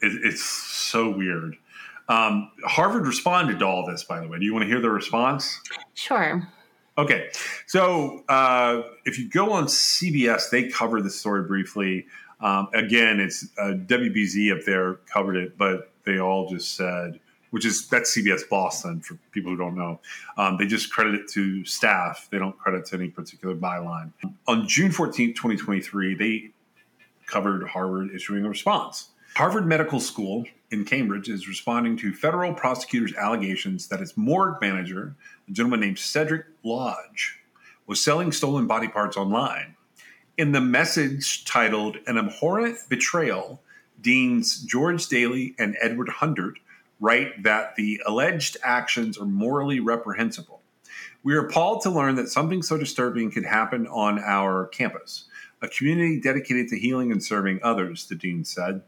[0.01, 1.57] It, it's so weird.
[2.09, 4.39] Um, Harvard responded to all this, by the way.
[4.39, 5.59] Do you want to hear the response?
[5.93, 6.47] Sure.
[6.97, 7.29] Okay,
[7.67, 12.07] so uh, if you go on CBS, they cover the story briefly.
[12.39, 17.19] Um, again, it's uh, WBZ up there covered it, but they all just said,
[17.51, 19.99] which is that's CBS Boston for people who don't know.
[20.37, 22.29] Um, they just credit it to staff.
[22.31, 24.11] They don't credit to any particular byline.
[24.47, 26.49] On June 14th, 2023, they
[27.27, 29.09] covered Harvard issuing a response.
[29.35, 35.15] Harvard Medical School in Cambridge is responding to federal prosecutors' allegations that its morgue manager,
[35.47, 37.39] a gentleman named Cedric Lodge,
[37.85, 39.75] was selling stolen body parts online.
[40.37, 43.61] In the message titled An Abhorrent Betrayal,
[44.01, 46.59] Deans George Daly and Edward Hundert
[46.99, 50.61] write that the alleged actions are morally reprehensible.
[51.23, 55.25] We are appalled to learn that something so disturbing could happen on our campus,
[55.61, 58.81] a community dedicated to healing and serving others, the dean said.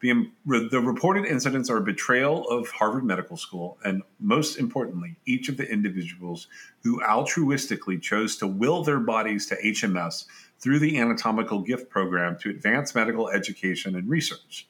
[0.00, 5.16] The, um, the reported incidents are a betrayal of Harvard Medical School, and most importantly,
[5.24, 6.48] each of the individuals
[6.82, 10.26] who altruistically chose to will their bodies to HMS
[10.58, 14.68] through the anatomical gift program to advance medical education and research.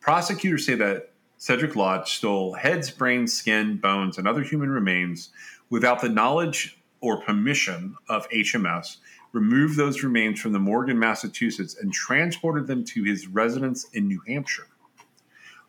[0.00, 5.30] Prosecutors say that Cedric Lodge stole heads, brains, skin, bones, and other human remains
[5.70, 8.98] without the knowledge or permission of HMS,
[9.32, 14.08] removed those remains from the morgue in Massachusetts, and transported them to his residence in
[14.08, 14.66] New Hampshire.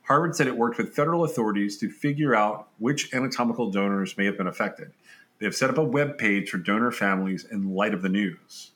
[0.03, 4.37] Harvard said it worked with federal authorities to figure out which anatomical donors may have
[4.37, 4.91] been affected.
[5.39, 8.71] They have set up a web page for donor families in light of the news.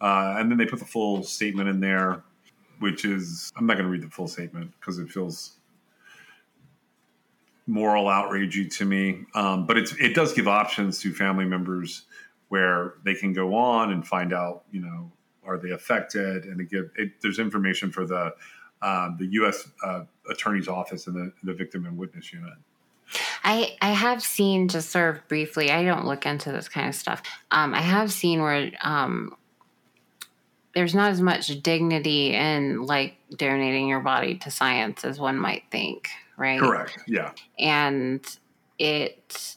[0.00, 2.22] Uh, and then they put the full statement in there,
[2.78, 5.58] which is I'm not going to read the full statement because it feels
[7.66, 9.26] moral outragey to me.
[9.34, 12.06] Um, but it does give options to family members
[12.48, 15.10] where they can go on and find out, you know,
[15.44, 16.44] are they affected?
[16.44, 18.34] And it give, it, there's information for the
[18.80, 19.68] um, the U.S.
[19.84, 22.54] Uh, Attorney's Office and the, the Victim and Witness Unit.
[23.42, 25.70] I I have seen just sort of briefly.
[25.70, 27.22] I don't look into this kind of stuff.
[27.50, 29.36] Um, I have seen where um,
[30.74, 35.64] there's not as much dignity in like donating your body to science as one might
[35.70, 36.60] think, right?
[36.60, 36.98] Correct.
[37.06, 37.32] Yeah.
[37.58, 38.24] And
[38.78, 39.56] it,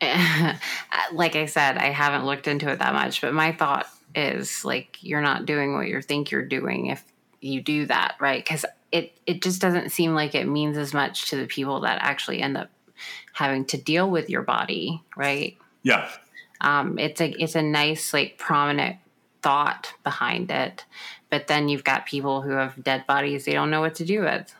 [1.12, 4.98] like I said, I haven't looked into it that much, but my thought is like
[5.02, 7.04] you're not doing what you think you're doing if
[7.40, 8.42] you do that, right?
[8.42, 11.98] Because it it just doesn't seem like it means as much to the people that
[12.02, 12.70] actually end up
[13.32, 15.56] having to deal with your body, right?
[15.82, 16.10] Yeah.
[16.60, 18.96] Um, it's a it's a nice like prominent
[19.42, 20.84] thought behind it,
[21.30, 24.20] but then you've got people who have dead bodies they don't know what to do
[24.20, 24.54] with.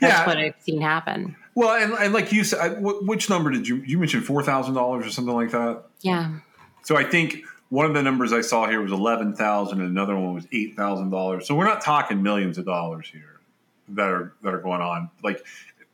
[0.00, 0.26] That's yeah.
[0.26, 1.36] what I've seen happen.
[1.60, 5.06] Well, and, and like you said, which number did you you mentioned four thousand dollars
[5.06, 5.82] or something like that?
[6.00, 6.38] Yeah.
[6.84, 10.16] So I think one of the numbers I saw here was eleven thousand, and another
[10.16, 11.46] one was eight thousand dollars.
[11.46, 13.40] So we're not talking millions of dollars here
[13.90, 15.10] that are that are going on.
[15.22, 15.44] Like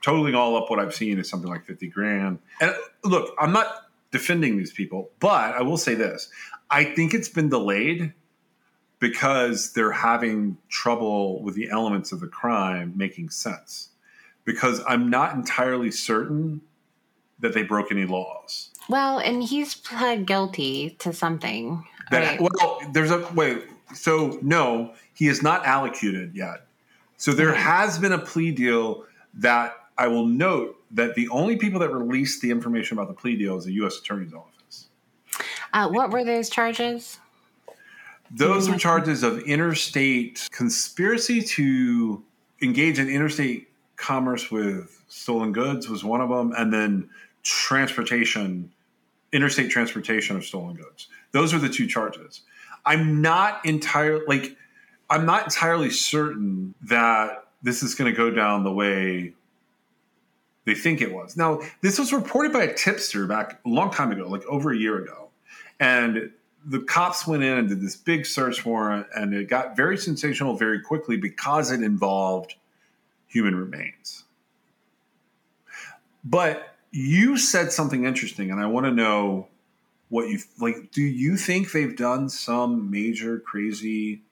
[0.03, 2.39] totaling all up, what I've seen is something like fifty grand.
[2.61, 6.31] And look, I'm not defending these people, but I will say this:
[6.71, 8.13] I think it's been delayed
[9.01, 13.89] because they're having trouble with the elements of the crime making sense.
[14.47, 16.63] Because I'm not entirely certain
[17.41, 18.71] that they broke any laws.
[18.89, 21.85] Well, and he's pled guilty to something.
[22.11, 22.41] That, right?
[22.41, 23.65] Well, there's a wait.
[23.95, 26.67] So no, he is not allocated yet.
[27.19, 27.61] So there okay.
[27.61, 32.43] has been a plea deal that I will note that the only people that released
[32.43, 33.99] the information about the plea deal is the U.S.
[33.99, 34.89] Attorney's Office.
[35.73, 37.19] Uh, what were those charges?
[38.31, 42.23] Those were charges of interstate conspiracy to
[42.61, 47.09] engage in interstate commerce with stolen goods was one of them, and then
[47.43, 48.73] transportation
[49.33, 51.09] interstate transportation of stolen goods.
[51.33, 52.43] Those are the two charges.
[52.85, 54.57] I'm not entirely like
[55.11, 59.35] I'm not entirely certain that this is going to go down the way
[60.65, 61.37] they think it was.
[61.37, 64.77] Now, this was reported by a tipster back a long time ago, like over a
[64.77, 65.29] year ago.
[65.79, 66.33] And
[66.65, 70.57] the cops went in and did this big search warrant, and it got very sensational
[70.57, 72.57] very quickly because it involved
[73.37, 74.25] human remains.
[76.25, 79.49] But you said something interesting, and I want to know
[80.09, 80.91] what you like.
[80.91, 84.23] Do you think they've done some major crazy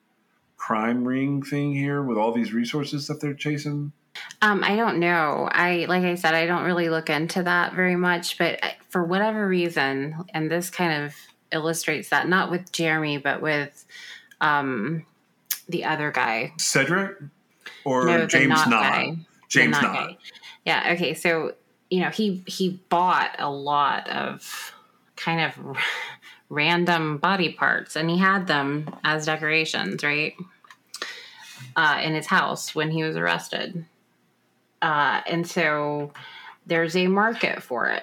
[0.57, 3.93] crime ring thing here with all these resources that they're chasing?
[4.41, 5.51] Um, I don't know.
[5.53, 9.47] I like I said, I don't really look into that very much, but for whatever
[9.47, 11.15] reason, and this kind of
[11.53, 13.85] illustrates that, not with Jeremy, but with
[14.41, 15.05] um,
[15.69, 17.19] the other guy, Cedric,
[17.85, 19.17] or no, James Nott.
[19.49, 20.17] James Nott.
[20.65, 20.93] Yeah.
[20.95, 21.15] Okay.
[21.15, 21.55] So
[21.95, 24.73] you know he he bought a lot of
[25.17, 25.77] kind of
[26.49, 30.35] random body parts and he had them as decorations right
[31.77, 33.85] uh, in his house when he was arrested
[34.83, 36.13] uh, and so
[36.67, 38.03] there's a market for it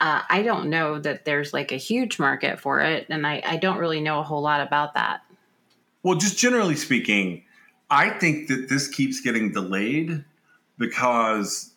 [0.00, 3.56] uh, i don't know that there's like a huge market for it and I, I
[3.58, 5.20] don't really know a whole lot about that
[6.02, 7.44] well just generally speaking
[7.92, 10.24] i think that this keeps getting delayed
[10.78, 11.72] because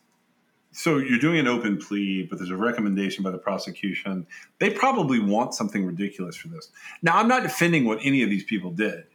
[0.76, 4.28] so you're doing an open plea, but there's a recommendation by the prosecution.
[4.60, 6.70] They probably want something ridiculous for this.
[7.02, 9.06] Now, I'm not defending what any of these people did.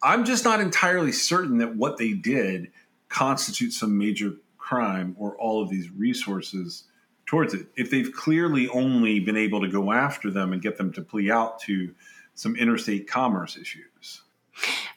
[0.00, 2.70] I'm just not entirely certain that what they did
[3.08, 6.84] constitutes some major crime or all of these resources
[7.26, 7.66] towards it.
[7.74, 11.32] If they've clearly only been able to go after them and get them to plea
[11.32, 11.92] out to
[12.34, 13.86] some interstate commerce issues.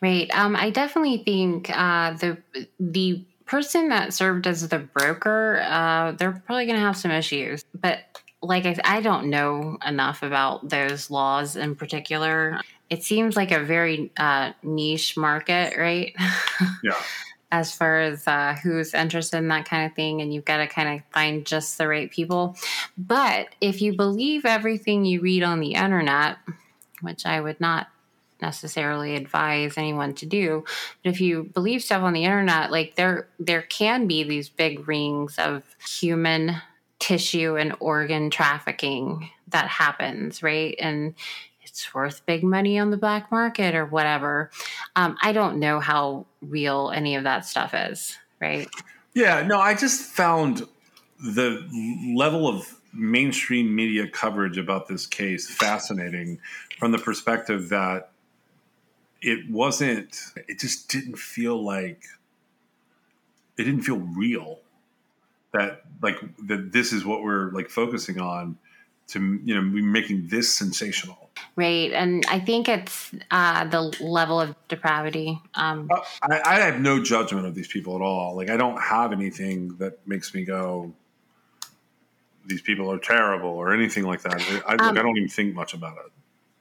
[0.01, 0.29] Right.
[0.33, 2.37] Um, I definitely think uh, the
[2.79, 7.63] the person that served as the broker, uh, they're probably going to have some issues.
[7.73, 7.99] But
[8.41, 12.59] like I, I don't know enough about those laws in particular.
[12.89, 16.15] It seems like a very uh, niche market, right?
[16.83, 16.93] Yeah.
[17.51, 20.67] as far as uh, who's interested in that kind of thing, and you've got to
[20.67, 22.55] kind of find just the right people.
[22.97, 26.37] But if you believe everything you read on the internet,
[27.01, 27.87] which I would not
[28.45, 30.63] necessarily advise anyone to do.
[31.03, 34.87] But if you believe stuff on the internet, like there there can be these big
[34.87, 36.55] rings of human
[36.99, 40.75] tissue and organ trafficking that happens, right?
[40.79, 41.15] And
[41.63, 44.51] it's worth big money on the black market or whatever.
[44.95, 48.67] Um, I don't know how real any of that stuff is, right?
[49.13, 50.67] Yeah, no, I just found
[51.19, 51.67] the
[52.15, 56.39] level of mainstream media coverage about this case fascinating
[56.79, 58.11] from the perspective that
[59.25, 60.15] it wasn't,
[60.47, 62.03] it just didn't feel like,
[63.57, 64.59] it didn't feel real.
[65.51, 68.57] That like that this is what we're like focusing on
[69.07, 71.29] to you know be making this sensational.
[71.55, 76.79] Right and i think it's uh the level of depravity um uh, I, I have
[76.79, 78.35] no judgment of these people at all.
[78.35, 80.93] Like i don't have anything that makes me go
[82.45, 84.39] these people are terrible or anything like that.
[84.67, 86.11] I, um, like, I don't even think much about it.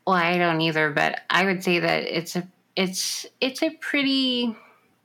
[0.06, 2.46] well i don't either but i would say that it's a
[2.76, 4.56] it's it's a pretty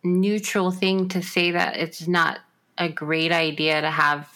[0.03, 2.39] neutral thing to say that it's not
[2.77, 4.27] a great idea to have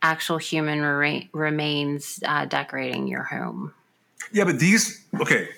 [0.00, 3.72] actual human re- remains uh, decorating your home.
[4.32, 5.48] Yeah, but these okay.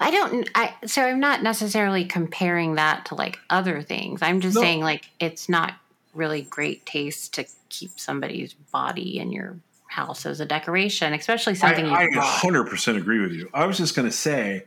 [0.00, 0.48] I don't.
[0.54, 4.20] I so I'm not necessarily comparing that to like other things.
[4.22, 4.62] I'm just no.
[4.62, 5.74] saying like it's not
[6.14, 9.56] really great taste to keep somebody's body in your
[9.86, 11.86] house as a decoration, especially something.
[11.86, 13.48] I, I 100% agree with you.
[13.52, 14.64] I was just going to say,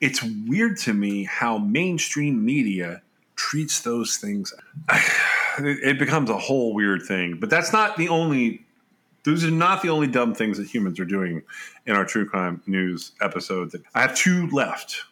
[0.00, 3.02] it's weird to me how mainstream media
[3.38, 4.52] treats those things.
[5.58, 7.38] it becomes a whole weird thing.
[7.40, 8.64] But that's not the only.
[9.24, 11.42] Those are not the only dumb things that humans are doing
[11.86, 13.72] in our true crime news episode.
[13.94, 15.04] I have two left,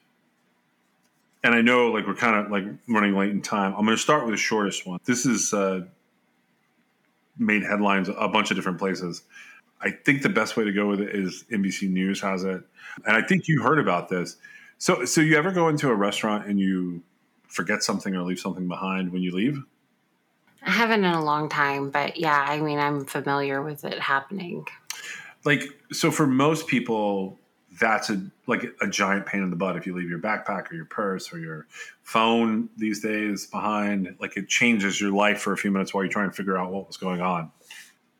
[1.42, 3.74] and I know like we're kind of like running late in time.
[3.74, 5.00] I'm going to start with the shortest one.
[5.04, 5.82] This is uh,
[7.36, 9.22] made headlines a bunch of different places.
[9.80, 12.62] I think the best way to go with it is NBC News has it,
[13.04, 14.36] and I think you heard about this.
[14.78, 17.02] So, so you ever go into a restaurant and you
[17.48, 19.62] forget something or leave something behind when you leave?
[20.62, 24.66] I haven't in a long time, but yeah, I mean, I'm familiar with it happening.
[25.44, 25.62] Like,
[25.92, 27.38] so for most people,
[27.78, 30.74] that's a like a giant pain in the butt if you leave your backpack or
[30.74, 31.66] your purse or your
[32.02, 34.16] phone these days behind.
[34.18, 36.72] Like, it changes your life for a few minutes while you're trying to figure out
[36.72, 37.50] what was going on.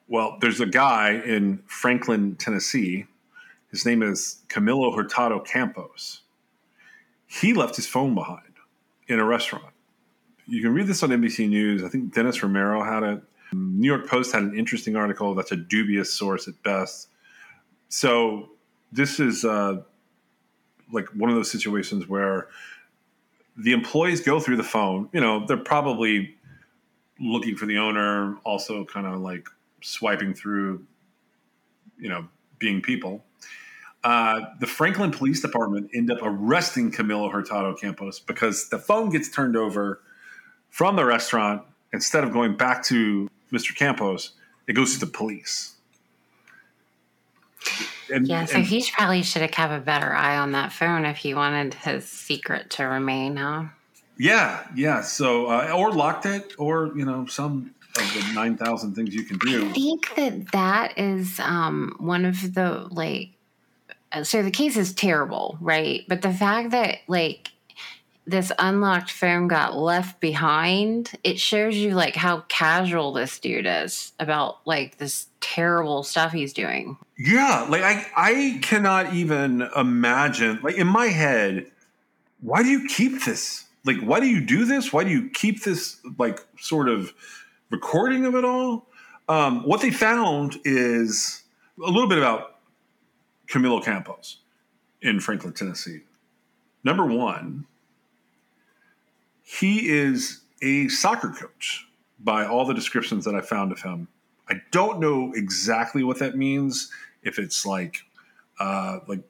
[0.09, 3.07] Well, there's a guy in Franklin, Tennessee.
[3.71, 6.23] His name is Camilo Hurtado Campos.
[7.41, 8.43] He left his phone behind
[9.09, 9.73] in a restaurant
[10.47, 11.83] you can read this on NBC News.
[11.83, 13.23] I think Dennis Romero had it.
[13.53, 17.09] New York Post had an interesting article that's a dubious source at best.
[17.89, 18.51] So
[18.93, 19.83] this is uh,
[20.93, 22.49] like one of those situations where
[23.57, 25.09] the employees go through the phone.
[25.13, 26.37] You know, they're probably
[27.19, 29.49] looking for the owner, also kind of like
[29.81, 30.85] swiping through,
[31.99, 32.29] you know,
[32.59, 33.25] being people.
[34.07, 39.29] Uh, the Franklin Police Department end up arresting Camilo Hurtado Campos because the phone gets
[39.29, 40.01] turned over
[40.71, 43.75] from the restaurant, instead of going back to Mr.
[43.75, 44.35] Campos,
[44.69, 45.75] it goes to the police.
[48.09, 51.05] And, yeah, so and, he probably should have kept a better eye on that phone
[51.05, 53.65] if he wanted his secret to remain, huh?
[54.17, 55.01] Yeah, yeah.
[55.01, 59.25] So, uh, or locked it, or you know, some of the nine thousand things you
[59.25, 59.69] can do.
[59.69, 63.31] I think that that is um, one of the like.
[64.23, 66.05] So the case is terrible, right?
[66.09, 67.51] But the fact that like
[68.27, 74.13] this unlocked phone got left behind, it shows you like how casual this dude is
[74.19, 76.97] about like this terrible stuff he's doing.
[77.19, 81.71] Yeah, like I I cannot even imagine like in my head,
[82.41, 83.65] why do you keep this?
[83.85, 84.93] Like why do you do this?
[84.93, 87.13] Why do you keep this like sort of
[87.71, 88.87] recording of it all?
[89.29, 91.43] Um, what they found is
[91.79, 92.56] a little bit about
[93.49, 94.39] Camilo Campos
[95.03, 96.01] in Franklin, Tennessee.
[96.85, 97.67] Number one,
[99.43, 101.87] he is a soccer coach
[102.19, 104.09] by all the descriptions that I found of him.
[104.49, 106.91] I don't know exactly what that means.
[107.23, 108.03] If it's like,
[108.61, 109.23] uh, like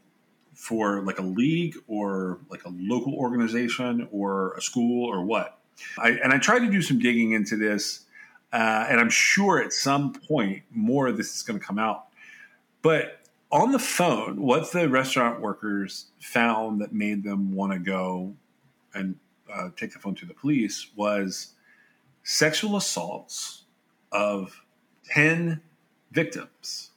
[0.55, 5.59] for like a league or like a local organization or a school or what.
[5.99, 8.07] I, and I tried to do some digging into this,
[8.53, 12.07] uh, and I'm sure at some point more of this is going to come out.
[12.81, 13.16] But
[13.51, 18.35] on the phone, what the restaurant workers found that made them want to go
[18.95, 19.17] and
[19.53, 21.55] uh, take the phone to the police was
[22.25, 23.65] sexual assaults
[24.11, 24.65] of
[25.11, 25.61] 10
[26.11, 26.91] victims.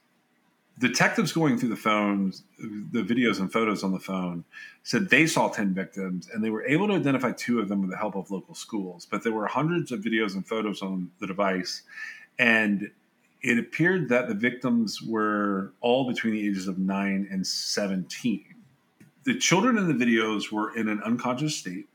[0.80, 4.46] Detectives going through the phones, the videos and photos on the phone,
[4.84, 7.92] said they saw 10 victims and they were able to identify two of them with
[7.92, 9.06] the help of local schools.
[9.06, 11.84] But there were hundreds of videos and photos on the device.
[12.40, 12.90] And
[13.42, 18.46] it appeared that the victims were all between the ages of 9 and 17
[19.30, 21.88] the children in the videos were in an unconscious state,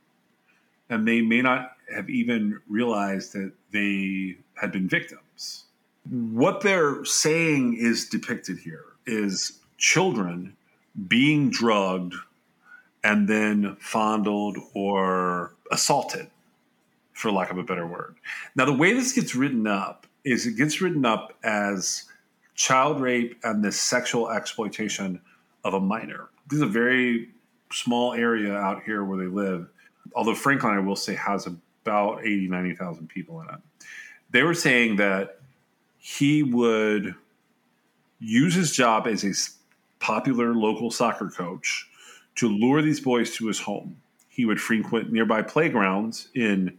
[0.88, 5.64] and they may not have even realized that they had been victims.
[6.08, 10.56] What they're saying is depicted here is children
[11.08, 12.14] being drugged
[13.02, 16.30] and then fondled or assaulted,
[17.12, 18.14] for lack of a better word.
[18.54, 22.04] Now, the way this gets written up is it gets written up as
[22.54, 25.20] child rape and the sexual exploitation
[25.64, 26.28] of a minor.
[26.48, 27.30] This is a very
[27.72, 29.68] small area out here where they live.
[30.14, 33.60] Although Franklin, I will say, has about 80, 90,000 people in it.
[34.30, 35.40] They were saying that
[35.98, 37.14] he would
[38.20, 39.32] use his job as a
[39.98, 41.88] popular local soccer coach
[42.36, 43.96] to lure these boys to his home.
[44.28, 46.78] He would frequent nearby playgrounds in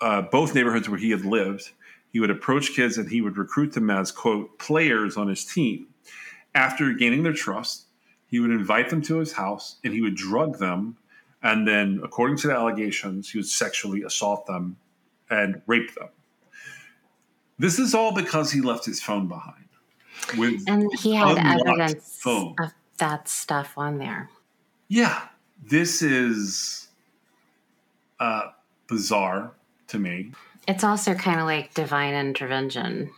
[0.00, 1.70] uh, both neighborhoods where he had lived.
[2.12, 5.86] He would approach kids and he would recruit them as, quote, players on his team.
[6.54, 7.84] After gaining their trust,
[8.26, 10.96] he would invite them to his house and he would drug them.
[11.42, 14.76] And then, according to the allegations, he would sexually assault them
[15.30, 16.08] and rape them.
[17.58, 19.56] This is all because he left his phone behind.
[20.66, 22.54] And he had evidence phone.
[22.58, 24.28] of that stuff on there.
[24.88, 25.28] Yeah,
[25.64, 26.88] this is
[28.18, 28.50] uh,
[28.88, 29.52] bizarre
[29.88, 30.32] to me.
[30.70, 33.10] It's also kind of like divine intervention.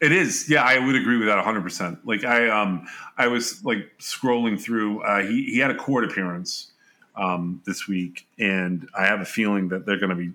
[0.00, 1.62] It is, yeah, I would agree with that 100.
[1.62, 2.86] percent Like I, um,
[3.18, 5.02] I was like scrolling through.
[5.02, 6.70] Uh, he he had a court appearance
[7.16, 10.30] um, this week, and I have a feeling that they're going to be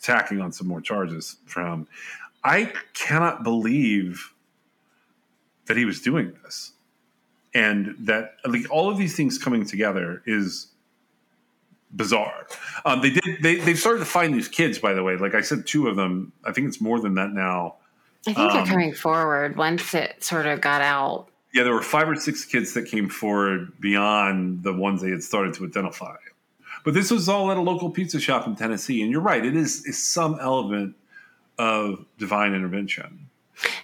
[0.00, 1.86] tacking on some more charges from.
[2.42, 4.32] I cannot believe
[5.66, 6.72] that he was doing this
[7.52, 10.68] and that like all of these things coming together is
[11.94, 12.46] bizarre.
[12.84, 15.16] Um, they did they they started to find these kids by the way.
[15.16, 16.32] Like I said, two of them.
[16.44, 17.76] I think it's more than that now.
[18.26, 21.28] I think um, they're coming forward once it sort of got out.
[21.54, 25.22] Yeah, there were five or six kids that came forward beyond the ones they had
[25.22, 26.16] started to identify.
[26.84, 29.44] But this was all at a local pizza shop in Tennessee, and you're right.
[29.44, 30.94] It is, is some element
[31.58, 33.28] of divine intervention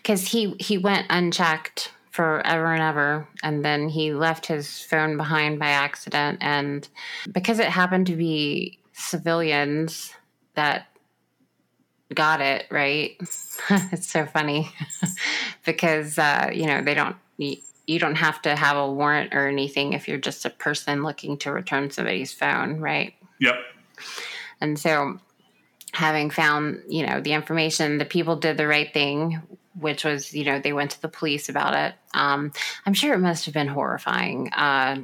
[0.03, 3.29] because he he went unchecked forever and ever.
[3.43, 6.39] And then he left his phone behind by accident.
[6.41, 6.89] And
[7.33, 10.15] because it happened to be civilians
[10.55, 10.87] that
[12.15, 13.17] got it, right?
[13.69, 14.71] it's so funny
[15.67, 19.93] because, uh, you know, they don't, you don't have to have a warrant or anything
[19.93, 23.15] if you're just a person looking to return somebody's phone, right?
[23.41, 23.57] Yep.
[24.61, 25.19] And so
[25.93, 29.43] having found, you know, the information, the people did the right thing
[29.79, 31.95] which was, you know, they went to the police about it.
[32.14, 32.53] Um,
[32.87, 35.03] I'm sure it must have been horrifying uh,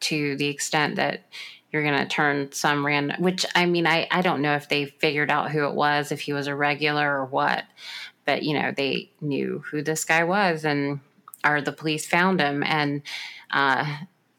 [0.00, 1.24] to the extent that
[1.70, 4.86] you're going to turn some random, which I mean, I, I don't know if they
[4.86, 7.64] figured out who it was, if he was a regular or what,
[8.24, 11.00] but, you know, they knew who this guy was and,
[11.44, 12.62] or the police found him.
[12.62, 13.02] And,
[13.50, 13.84] uh,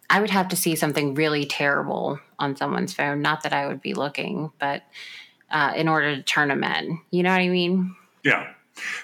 [0.09, 3.21] I would have to see something really terrible on someone's phone.
[3.21, 4.83] Not that I would be looking, but
[5.49, 6.99] uh, in order to turn them in.
[7.09, 7.95] You know what I mean?
[8.23, 8.53] Yeah.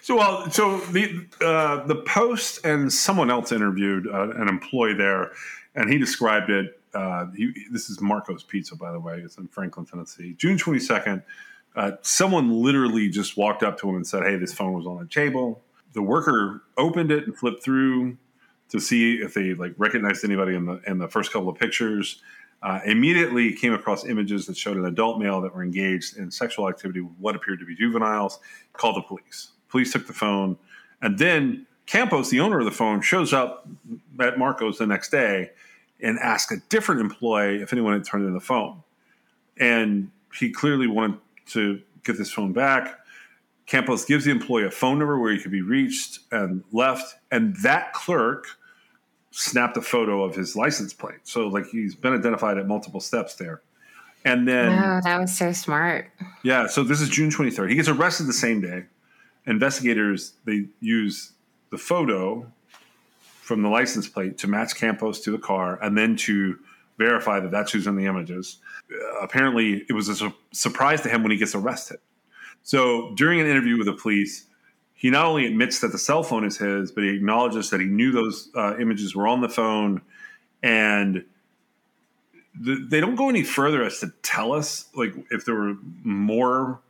[0.02, 5.32] So well, so the uh, the Post and someone else interviewed uh, an employee there,
[5.76, 6.82] and he described it.
[6.94, 9.20] Uh, he, this is Marco's Pizza, by the way.
[9.20, 10.34] It's in Franklin, Tennessee.
[10.38, 11.22] June twenty second.
[11.76, 14.98] Uh, someone literally just walked up to him and said, "Hey, this phone was on
[15.00, 15.62] the table."
[15.94, 18.18] The worker opened it and flipped through
[18.70, 22.22] to see if they like recognized anybody in the in the first couple of pictures.
[22.62, 26.68] Uh, immediately came across images that showed an adult male that were engaged in sexual
[26.68, 28.40] activity with what appeared to be juveniles.
[28.74, 29.52] Called the police.
[29.70, 30.58] Police took the phone,
[31.02, 33.68] and then Campos, the owner of the phone, shows up
[34.20, 35.52] at Marco's the next day
[36.00, 38.84] and asks a different employee if anyone had turned in the phone.
[39.58, 43.00] And he clearly wanted to get this phone back.
[43.66, 47.56] Campos gives the employee a phone number where he could be reached and left, and
[47.58, 48.46] that clerk
[49.32, 51.20] snapped a photo of his license plate.
[51.24, 53.62] So, like, he's been identified at multiple steps there.
[54.26, 56.12] And then, wow, that was so smart.
[56.44, 56.68] Yeah.
[56.68, 57.70] So this is June 23rd.
[57.70, 58.86] He gets arrested the same day
[59.46, 61.32] investigators they use
[61.72, 62.46] the photo
[63.50, 66.58] from the license plate to match Campos to the car, and then to
[67.00, 68.58] verify that that's who's in the images.
[68.92, 71.98] Uh, apparently, it was a su- surprise to him when he gets arrested.
[72.62, 74.46] So during an interview with the police,
[74.94, 77.86] he not only admits that the cell phone is his, but he acknowledges that he
[77.86, 80.02] knew those uh, images were on the phone,
[80.62, 81.24] and
[82.64, 86.82] th- they don't go any further as to tell us like if there were more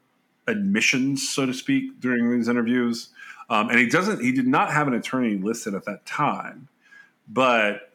[0.49, 3.09] admissions, so to speak, during these interviews.
[3.49, 4.21] Um, and he doesn't.
[4.21, 6.67] He did not have an attorney listed at that time,
[7.27, 7.93] but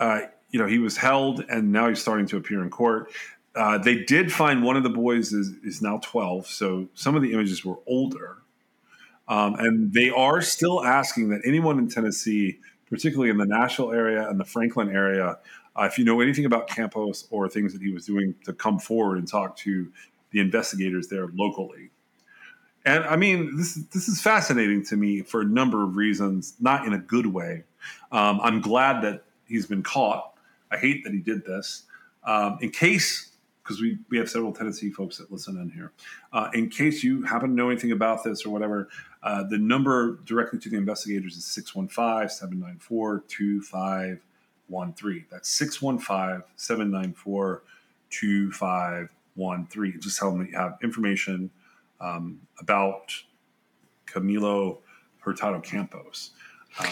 [0.00, 3.10] uh, you know he was held, and now he's starting to appear in court.
[3.54, 7.20] Uh, they did find one of the boys is, is now 12, so some of
[7.20, 8.38] the images were older.
[9.28, 12.58] Um, and they are still asking that anyone in Tennessee
[12.92, 15.38] particularly in the Nashville area and the Franklin area.
[15.74, 18.78] Uh, if you know anything about Campos or things that he was doing to come
[18.78, 19.90] forward and talk to
[20.32, 21.90] the investigators there locally.
[22.84, 26.84] And I mean, this this is fascinating to me for a number of reasons, not
[26.86, 27.64] in a good way.
[28.10, 30.34] Um, I'm glad that he's been caught.
[30.70, 31.84] I hate that he did this.
[32.24, 33.30] Um, in case,
[33.62, 35.92] because we, we have several Tennessee folks that listen in here,
[36.32, 38.88] uh, in case you happen to know anything about this or whatever,
[39.22, 45.26] uh, the number directly to the investigators is 615 794 2513.
[45.30, 47.62] That's 615 794
[48.10, 49.21] 2513.
[49.98, 51.50] Just tell them you have information
[52.00, 53.12] um, about
[54.06, 54.78] Camilo
[55.18, 56.30] Hurtado Campos.
[56.78, 56.86] Um,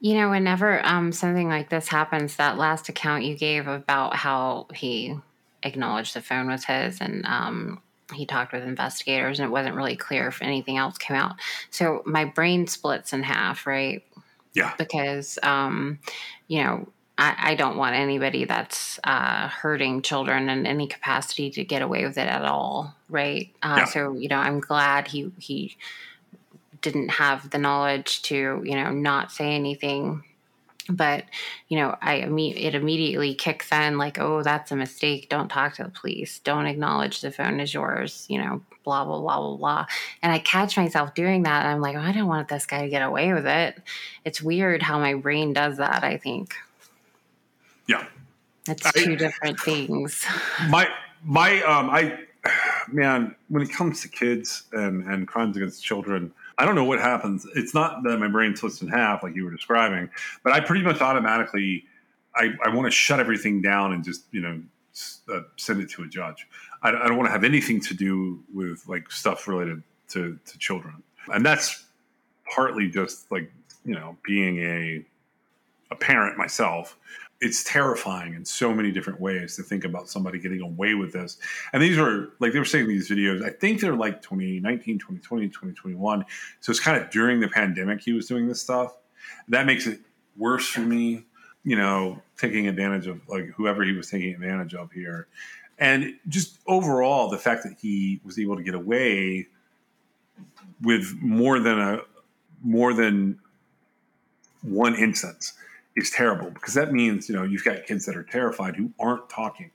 [0.00, 4.66] you know, whenever um, something like this happens, that last account you gave about how
[4.74, 5.16] he
[5.62, 7.80] acknowledged the phone was his and um,
[8.12, 11.36] he talked with investigators and it wasn't really clear if anything else came out.
[11.70, 14.04] So my brain splits in half, right?
[14.52, 14.74] Yeah.
[14.78, 15.98] Because, um,
[16.46, 16.88] you know,
[17.18, 22.04] I, I, don't want anybody that's uh, hurting children in any capacity to get away
[22.04, 23.50] with it at all, right?
[23.62, 23.84] Uh, yeah.
[23.86, 25.76] So, you know, I'm glad he he
[26.82, 30.24] didn't have the knowledge to, you know, not say anything.
[30.88, 31.24] But,
[31.68, 35.28] you know, I it immediately kicks in like, oh, that's a mistake.
[35.28, 36.38] Don't talk to the police.
[36.40, 38.24] Don't acknowledge the phone is yours.
[38.28, 39.86] You know, blah blah blah blah blah.
[40.22, 41.64] And I catch myself doing that.
[41.64, 43.82] And I'm like, oh, I don't want this guy to get away with it.
[44.24, 46.04] It's weird how my brain does that.
[46.04, 46.54] I think.
[47.86, 48.06] Yeah,
[48.64, 50.24] That's two I, different things.
[50.68, 50.88] My
[51.24, 52.18] my um I
[52.92, 57.00] man, when it comes to kids and and crimes against children I don't know what
[57.00, 57.46] happens.
[57.54, 60.08] It's not that my brain splits in half like you were describing,
[60.42, 61.84] but I pretty much automatically
[62.34, 64.60] I, I want to shut everything down and just you know
[65.32, 66.46] uh, send it to a judge.
[66.82, 70.58] I, I don't want to have anything to do with like stuff related to to
[70.58, 71.84] children, and that's
[72.48, 73.52] partly just like
[73.84, 75.04] you know being a
[75.90, 76.96] a parent myself
[77.40, 81.38] it's terrifying in so many different ways to think about somebody getting away with this.
[81.72, 85.48] And these are like they were saying these videos, I think they're like 2019, 2020,
[85.48, 86.24] 2021.
[86.60, 88.96] So it's kind of during the pandemic he was doing this stuff.
[89.48, 90.00] That makes it
[90.36, 91.24] worse for me,
[91.64, 95.26] you know, taking advantage of like whoever he was taking advantage of here.
[95.78, 99.48] And just overall, the fact that he was able to get away
[100.80, 102.00] with more than a
[102.62, 103.38] more than
[104.62, 105.52] one instance
[105.96, 109.28] is terrible because that means you know you've got kids that are terrified who aren't
[109.28, 109.70] talking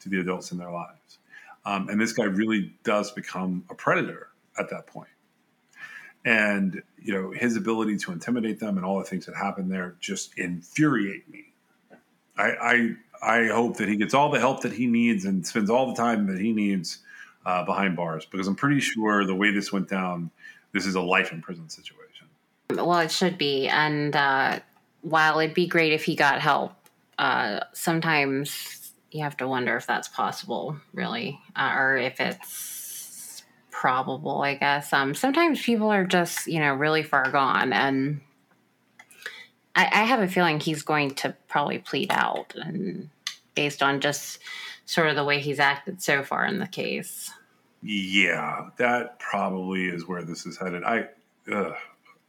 [0.00, 1.18] to the adults in their lives,
[1.64, 5.08] um, and this guy really does become a predator at that point.
[6.24, 9.96] And you know his ability to intimidate them and all the things that happen there
[10.00, 11.52] just infuriate me.
[12.36, 15.70] I I, I hope that he gets all the help that he needs and spends
[15.70, 16.98] all the time that he needs
[17.44, 20.30] uh, behind bars because I'm pretty sure the way this went down,
[20.72, 22.26] this is a life in prison situation.
[22.70, 24.58] Well, it should be, and uh,
[25.02, 26.72] while it'd be great if he got help,
[27.18, 34.42] uh, sometimes you have to wonder if that's possible, really, uh, or if it's probable.
[34.42, 38.20] I guess um, sometimes people are just you know really far gone, and
[39.74, 43.08] I, I have a feeling he's going to probably plead out, and
[43.54, 44.38] based on just
[44.84, 47.30] sort of the way he's acted so far in the case.
[47.82, 50.84] Yeah, that probably is where this is headed.
[50.84, 51.08] I.
[51.50, 51.76] Ugh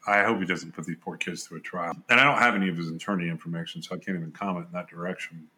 [0.08, 1.94] I hope he doesn't put these poor kids through a trial.
[2.10, 4.72] And I don't have any of his attorney information, so I can't even comment in
[4.72, 5.50] that direction.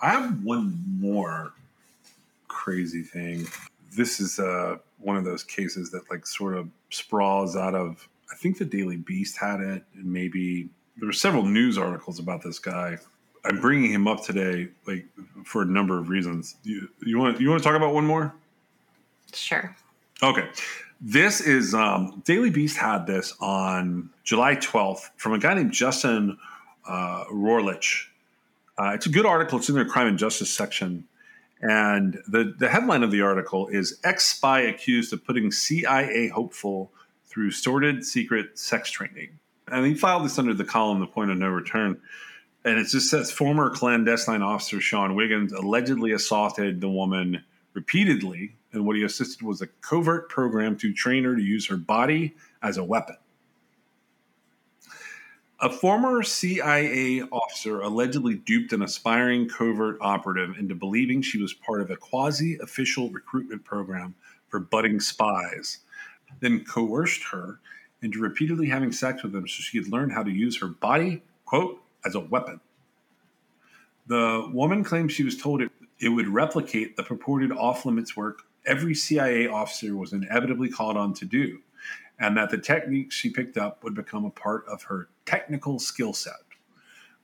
[0.00, 1.54] I have one more
[2.46, 3.46] crazy thing.
[3.96, 8.06] This is uh, one of those cases that like sort of sprawls out of.
[8.30, 10.68] I think the Daily Beast had it, and maybe
[10.98, 12.98] there were several news articles about this guy.
[13.44, 15.06] I'm bringing him up today, like
[15.44, 16.56] for a number of reasons.
[16.64, 18.34] You, you want you want to talk about one more?
[19.32, 19.74] Sure.
[20.22, 20.48] Okay.
[21.00, 26.38] This is um, Daily Beast had this on July 12th from a guy named Justin
[26.88, 28.06] uh, Rohrlich.
[28.78, 29.58] Uh, it's a good article.
[29.58, 31.06] It's in their crime and justice section.
[31.60, 36.92] And the, the headline of the article is Ex spy accused of putting CIA hopeful
[37.26, 39.38] through sordid secret sex training.
[39.68, 42.00] And he filed this under the column The Point of No Return.
[42.64, 47.44] And it just says former clandestine officer Sean Wiggins allegedly assaulted the woman
[47.74, 51.76] repeatedly and what he assisted was a covert program to train her to use her
[51.76, 53.16] body as a weapon.
[55.60, 61.80] A former CIA officer allegedly duped an aspiring covert operative into believing she was part
[61.80, 64.14] of a quasi official recruitment program
[64.48, 65.78] for budding spies,
[66.40, 67.60] then coerced her
[68.02, 71.22] into repeatedly having sex with him so she could learn how to use her body,
[71.46, 72.60] quote, as a weapon.
[74.06, 78.42] The woman claimed she was told it, it would replicate the purported off limits work
[78.66, 81.60] every CIA officer was inevitably called on to do,
[82.18, 86.12] and that the techniques she picked up would become a part of her technical skill
[86.12, 86.34] set.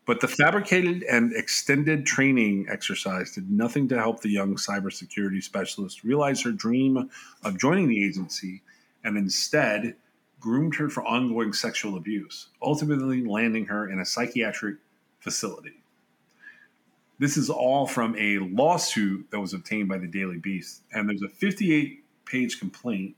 [0.05, 6.03] But the fabricated and extended training exercise did nothing to help the young cybersecurity specialist
[6.03, 7.09] realize her dream
[7.45, 8.63] of joining the agency
[9.05, 9.95] and instead
[10.41, 14.77] groomed her for ongoing sexual abuse, ultimately landing her in a psychiatric
[15.21, 15.82] facility.
[17.23, 20.83] This is all from a lawsuit that was obtained by the Daily Beast.
[20.93, 23.15] And there's a 58 page complaint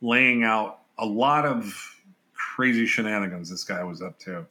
[0.00, 1.74] laying out a lot of
[2.34, 4.46] crazy shenanigans this guy was up to.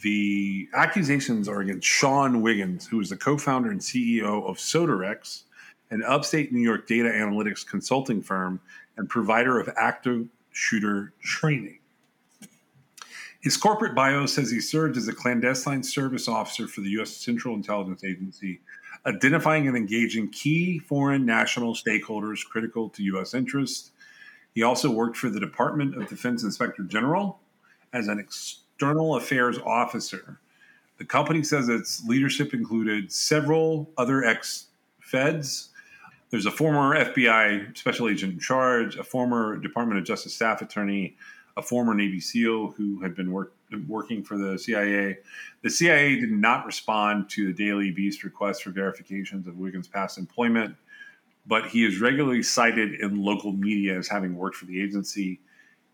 [0.00, 5.42] The accusations are against Sean Wiggins, who is the co founder and CEO of Sodarex,
[5.90, 8.58] an upstate New York data analytics consulting firm
[8.96, 11.79] and provider of active shooter training.
[13.40, 17.10] His corporate bio says he served as a clandestine service officer for the U.S.
[17.10, 18.60] Central Intelligence Agency,
[19.06, 23.32] identifying and engaging key foreign national stakeholders critical to U.S.
[23.32, 23.92] interests.
[24.54, 27.40] He also worked for the Department of Defense Inspector General
[27.94, 30.38] as an external affairs officer.
[30.98, 34.66] The company says its leadership included several other ex
[35.00, 35.70] feds.
[36.28, 41.16] There's a former FBI special agent in charge, a former Department of Justice staff attorney,
[41.60, 43.52] a former Navy SEAL who had been work,
[43.86, 45.18] working for the CIA.
[45.62, 50.16] The CIA did not respond to the Daily Beast request for verifications of Wiggins' past
[50.16, 50.74] employment,
[51.46, 55.38] but he is regularly cited in local media as having worked for the agency.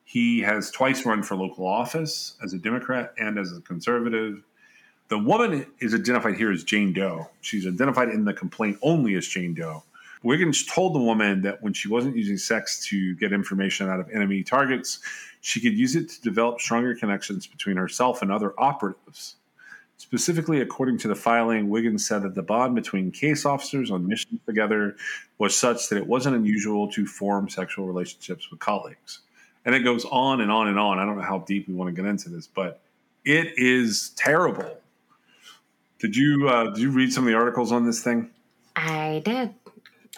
[0.04, 4.44] He has twice run for local office as a Democrat and as a conservative.
[5.08, 7.28] The woman is identified here as Jane Doe.
[7.40, 9.82] She's identified in the complaint only as Jane Doe.
[10.26, 14.10] Wiggins told the woman that when she wasn't using sex to get information out of
[14.10, 14.98] enemy targets,
[15.40, 19.36] she could use it to develop stronger connections between herself and other operatives.
[19.98, 24.40] Specifically, according to the filing, Wiggins said that the bond between case officers on missions
[24.46, 24.96] together
[25.38, 29.20] was such that it wasn't unusual to form sexual relationships with colleagues.
[29.64, 30.98] And it goes on and on and on.
[30.98, 32.80] I don't know how deep we want to get into this, but
[33.24, 34.76] it is terrible.
[36.00, 38.30] Did you uh, did you read some of the articles on this thing?
[38.74, 39.54] I did.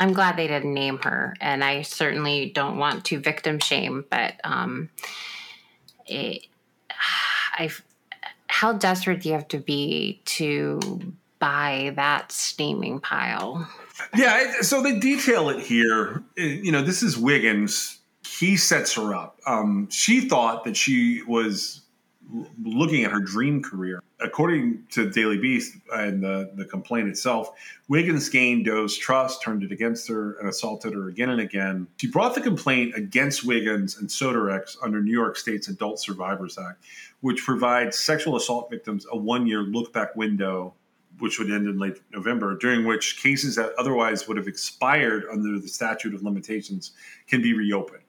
[0.01, 4.35] I'm glad they didn't name her, and I certainly don't want to victim shame, but
[4.45, 4.91] um,
[6.07, 6.47] it,
[7.55, 7.71] I,
[8.47, 10.81] how desperate do you have to be to
[11.39, 13.69] buy that steaming pile?
[14.17, 16.23] Yeah, so they detail it here.
[16.37, 17.99] You know, this is Wiggins.
[18.27, 19.39] He sets her up.
[19.47, 21.83] Um, she thought that she was
[22.63, 24.03] looking at her dream career.
[24.21, 27.53] According to Daily Beast and the, the complaint itself,
[27.87, 31.87] Wiggins gained Doe's trust, turned it against her, and assaulted her again and again.
[31.99, 36.83] She brought the complaint against Wiggins and Sodarex under New York State's Adult Survivors Act,
[37.21, 40.75] which provides sexual assault victims a one year look back window,
[41.21, 45.61] which would end in late November, during which cases that otherwise would have expired under
[45.61, 46.91] the statute of limitations
[47.29, 48.03] can be reopened.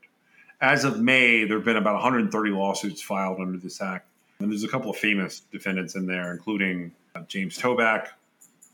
[0.60, 4.09] As of May, there have been about 130 lawsuits filed under this act.
[4.40, 8.08] And there's a couple of famous defendants in there, including uh, James Toback,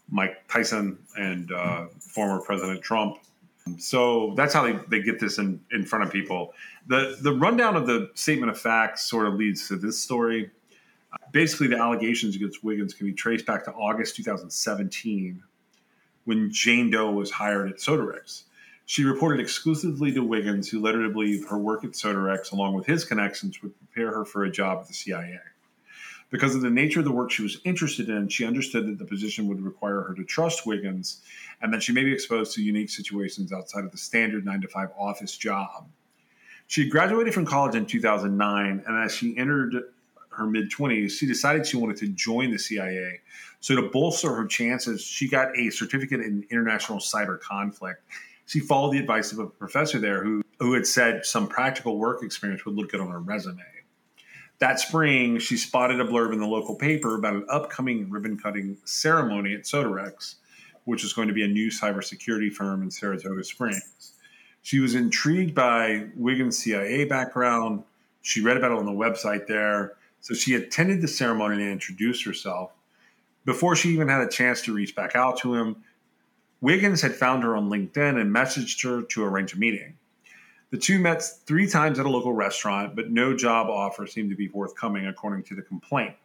[0.09, 3.17] Mike Tyson, and uh, former President Trump.
[3.79, 6.53] So that's how they, they get this in, in front of people.
[6.85, 10.51] The, the rundown of the statement of facts sort of leads to this story.
[11.31, 15.41] basically, the allegations against Wiggins can be traced back to August 2017
[16.25, 18.43] when Jane Doe was hired at Sodarex.
[18.85, 22.75] She reported exclusively to Wiggins, who led her to believe her work at Sodarex, along
[22.75, 25.39] with his connections, would prepare her for a job at the CIA.
[26.35, 29.05] Because of the nature of the work she was interested in, she understood that the
[29.05, 31.21] position would require her to trust Wiggins
[31.61, 34.67] and that she may be exposed to unique situations outside of the standard 9 to
[34.67, 35.87] 5 office job.
[36.67, 39.75] She graduated from college in 2009, and as she entered
[40.31, 43.21] her mid 20s, she decided she wanted to join the CIA.
[43.61, 48.01] So, to bolster her chances, she got a certificate in international cyber conflict
[48.45, 52.23] she followed the advice of a professor there who, who had said some practical work
[52.23, 53.63] experience would look good on her resume.
[54.59, 58.77] That spring, she spotted a blurb in the local paper about an upcoming ribbon cutting
[58.85, 60.35] ceremony at Sodarex,
[60.85, 64.13] which was going to be a new cybersecurity firm in Saratoga Springs.
[64.61, 67.83] She was intrigued by Wiggins' CIA background.
[68.21, 69.93] She read about it on the website there.
[70.21, 72.71] So she attended the ceremony and introduced herself.
[73.43, 75.83] Before she even had a chance to reach back out to him,
[76.61, 79.97] Wiggins had found her on LinkedIn and messaged her to arrange a meeting.
[80.75, 84.35] The two met three times at a local restaurant, but no job offer seemed to
[84.35, 86.15] be forthcoming, according to the complaint.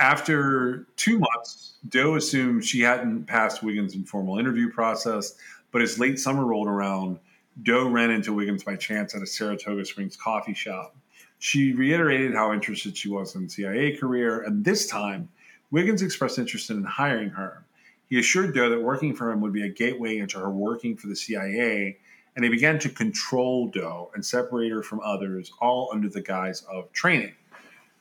[0.00, 5.36] After two months, Doe assumed she hadn't passed Wiggins' informal interview process,
[5.70, 7.18] but as late summer rolled around,
[7.62, 10.96] Doe ran into Wiggins by chance at a Saratoga Springs coffee shop.
[11.38, 15.28] She reiterated how interested she was in CIA career, and this time,
[15.70, 17.66] Wiggins expressed interest in hiring her.
[18.08, 21.08] He assured Doe that working for him would be a gateway into her working for
[21.08, 21.98] the CIA,
[22.36, 26.62] and he began to control Doe and separate her from others, all under the guise
[26.62, 27.34] of training.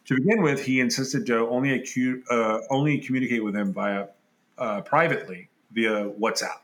[0.06, 4.08] To begin with, he insisted Doe only, acu- uh, only communicate with him via
[4.58, 6.60] uh, privately via WhatsApp.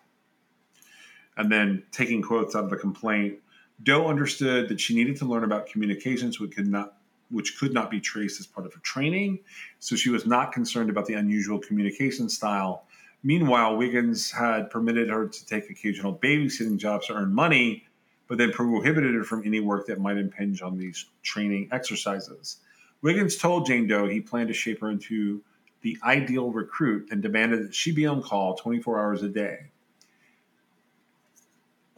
[1.37, 3.39] And then taking quotes out of the complaint,
[3.81, 6.95] Doe understood that she needed to learn about communications which could not
[7.31, 9.37] which could not be traced as part of her training,
[9.77, 12.87] so she was not concerned about the unusual communication style.
[13.23, 17.85] Meanwhile, Wiggins had permitted her to take occasional babysitting jobs to earn money,
[18.27, 22.57] but then prohibited her from any work that might impinge on these training exercises.
[23.01, 25.41] Wiggins told Jane Doe he planned to shape her into
[25.81, 29.67] the ideal recruit and demanded that she be on call 24 hours a day.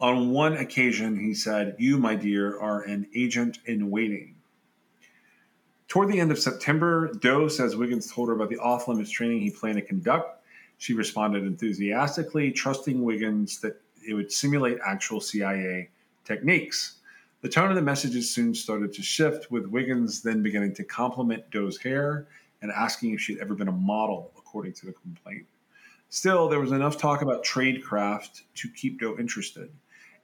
[0.00, 4.34] On one occasion, he said, You, my dear, are an agent in waiting.
[5.86, 9.42] Toward the end of September, Doe says Wiggins told her about the off limits training
[9.42, 10.41] he planned to conduct.
[10.82, 15.90] She responded enthusiastically, trusting Wiggins that it would simulate actual CIA
[16.24, 16.96] techniques.
[17.40, 21.48] The tone of the messages soon started to shift, with Wiggins then beginning to compliment
[21.52, 22.26] Doe's hair
[22.62, 25.46] and asking if she'd ever been a model, according to the complaint.
[26.08, 29.70] Still, there was enough talk about tradecraft to keep Doe interested.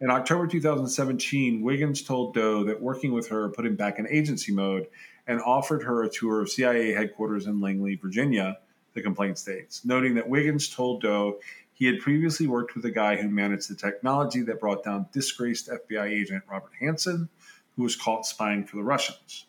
[0.00, 4.50] In October 2017, Wiggins told Doe that working with her put him back in agency
[4.50, 4.88] mode
[5.28, 8.58] and offered her a tour of CIA headquarters in Langley, Virginia,
[8.98, 11.38] the complaint states, noting that Wiggins told Doe
[11.72, 15.70] he had previously worked with a guy who managed the technology that brought down disgraced
[15.70, 17.28] FBI agent Robert Hanssen,
[17.76, 19.46] who was caught spying for the Russians.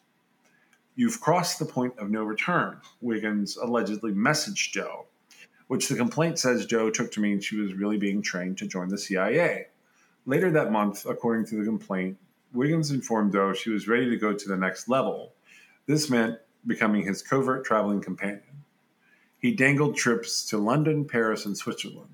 [0.96, 5.08] You've crossed the point of no return, Wiggins allegedly messaged Doe,
[5.68, 8.90] which the complaint says Doe took to mean she was really being trained to join
[8.90, 9.68] the CIA.
[10.28, 12.18] Later that month, according to the complaint,
[12.54, 15.34] Wiggins informed Doe she was ready to go to the next level.
[15.88, 16.38] This meant
[16.68, 18.44] becoming his covert traveling companion.
[19.40, 22.10] He dangled trips to London, Paris, and Switzerland,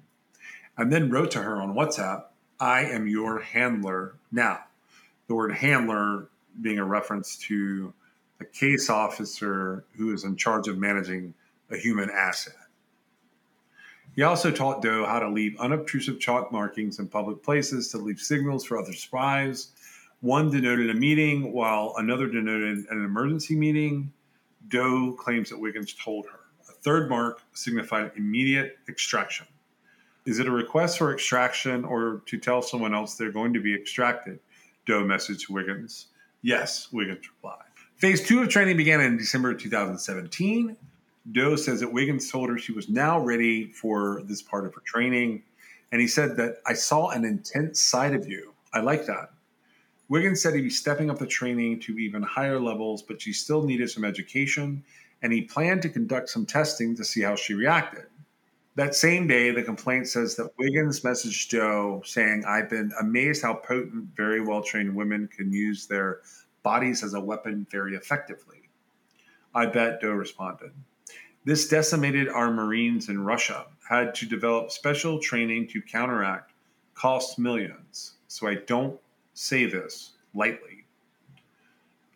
[0.77, 2.25] and then wrote to her on WhatsApp,
[2.59, 4.59] I am your handler now.
[5.27, 6.29] The word handler
[6.61, 7.93] being a reference to
[8.39, 11.33] a case officer who is in charge of managing
[11.71, 12.55] a human asset.
[14.15, 18.19] He also taught Doe how to leave unobtrusive chalk markings in public places to leave
[18.19, 19.71] signals for other spies.
[20.21, 24.13] One denoted a meeting, while another denoted an emergency meeting.
[24.69, 26.39] Doe claims that Wiggins told her.
[26.85, 29.47] Third mark signified immediate extraction.
[30.27, 33.73] Is it a request for extraction or to tell someone else they're going to be
[33.73, 34.37] extracted?
[34.85, 36.09] Doe messaged Wiggins.
[36.43, 37.65] Yes, Wiggins replied.
[37.95, 40.77] Phase two of training began in December 2017.
[41.31, 44.83] Doe says that Wiggins told her she was now ready for this part of her
[44.85, 45.41] training.
[45.91, 48.53] And he said that I saw an intense side of you.
[48.73, 49.31] I like that.
[50.07, 53.63] Wiggins said he'd be stepping up the training to even higher levels, but she still
[53.63, 54.83] needed some education,
[55.25, 58.05] and he planned to conduct some testing to see how she reacted.
[58.75, 63.55] That same day, the complaint says that Wiggins messaged Doe saying, I've been amazed how
[63.55, 66.19] potent, very well trained women can use their
[66.61, 68.69] bodies as a weapon very effectively.
[69.55, 70.69] I bet, Doe responded.
[71.43, 76.51] This decimated our Marines in Russia, had to develop special training to counteract,
[76.93, 78.17] cost millions.
[78.27, 78.99] So I don't
[79.33, 80.74] say this lightly.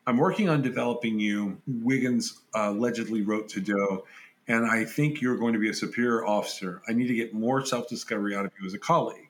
[0.10, 4.06] I'm working on developing you, Wiggins uh, allegedly wrote to Doe,
[4.48, 6.82] and I think you're going to be a superior officer.
[6.90, 9.30] I need to get more self discovery out of you as a colleague.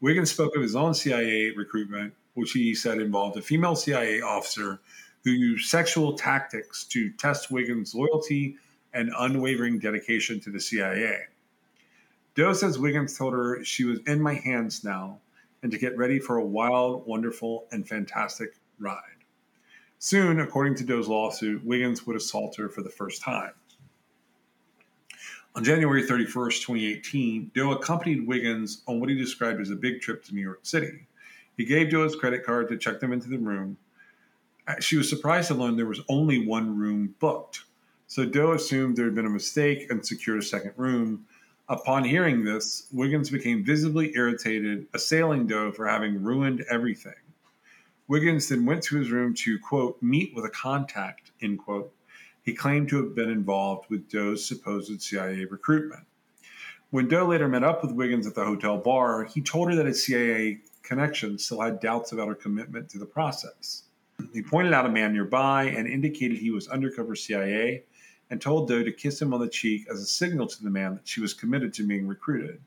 [0.00, 4.80] Wiggins spoke of his own CIA recruitment, which he said involved a female CIA officer
[5.22, 8.56] who used sexual tactics to test Wiggins' loyalty
[8.92, 11.26] and unwavering dedication to the CIA.
[12.34, 15.20] Doe says Wiggins told her she was in my hands now
[15.62, 19.17] and to get ready for a wild, wonderful, and fantastic ride.
[20.00, 23.52] Soon, according to Doe's lawsuit, Wiggins would assault her for the first time.
[25.56, 30.24] On January 31st, 2018, Doe accompanied Wiggins on what he described as a big trip
[30.24, 31.08] to New York City.
[31.56, 33.76] He gave Doe his credit card to check them into the room.
[34.68, 37.64] Uh, she was surprised to learn there was only one room booked.
[38.06, 41.26] So Doe assumed there had been a mistake and secured a second room.
[41.68, 47.14] Upon hearing this, Wiggins became visibly irritated, assailing Doe for having ruined everything.
[48.08, 51.92] Wiggins then went to his room to, quote, meet with a contact, end quote.
[52.42, 56.04] He claimed to have been involved with Doe's supposed CIA recruitment.
[56.88, 59.84] When Doe later met up with Wiggins at the hotel bar, he told her that
[59.84, 63.82] his CIA connection still had doubts about her commitment to the process.
[64.32, 67.84] He pointed out a man nearby and indicated he was undercover CIA
[68.30, 70.94] and told Doe to kiss him on the cheek as a signal to the man
[70.94, 72.62] that she was committed to being recruited.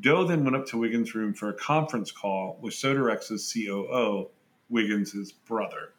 [0.00, 4.28] Doe then went up to Wiggins' room for a conference call with Soderex's COO,
[4.72, 5.92] Wiggins' brother.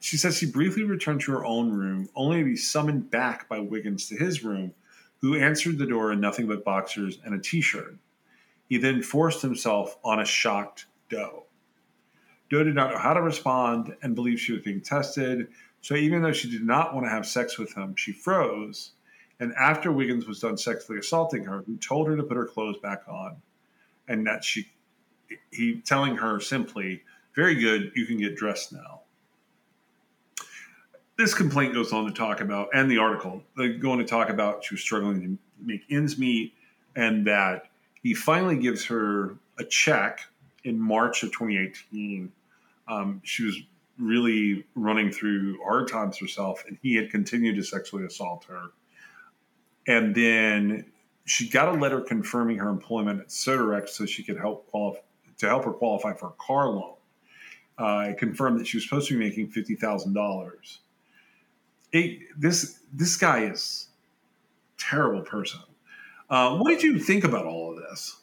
[0.00, 3.60] She says she briefly returned to her own room, only to be summoned back by
[3.60, 4.74] Wiggins to his room,
[5.20, 7.96] who answered the door in nothing but boxers and a t shirt.
[8.68, 11.44] He then forced himself on a shocked Doe.
[12.50, 15.48] Doe did not know how to respond and believed she was being tested,
[15.84, 18.92] So even though she did not want to have sex with him, she froze.
[19.38, 22.78] And after Wiggins was done sexually assaulting her, he told her to put her clothes
[22.78, 23.36] back on,
[24.08, 24.70] and that she,
[25.50, 27.02] he telling her simply,
[27.34, 29.02] "Very good, you can get dressed now."
[31.16, 34.28] This complaint goes on to talk about, and the article they go on to talk
[34.28, 36.52] about she was struggling to make ends meet,
[36.96, 37.70] and that
[38.02, 40.20] he finally gives her a check
[40.64, 42.32] in March of 2018.
[42.88, 43.56] Um, she was
[43.98, 48.70] really running through hard times herself, and he had continued to sexually assault her.
[49.86, 50.86] And then
[51.24, 55.00] she got a letter confirming her employment at Soderex so she could help qualify
[55.38, 56.93] to help her qualify for a car loan.
[57.76, 60.78] Uh, confirmed that she was supposed to be making fifty thousand dollars.
[61.92, 63.88] This this guy is
[64.78, 65.60] terrible person.
[66.30, 68.16] Uh, what did you think about all of this?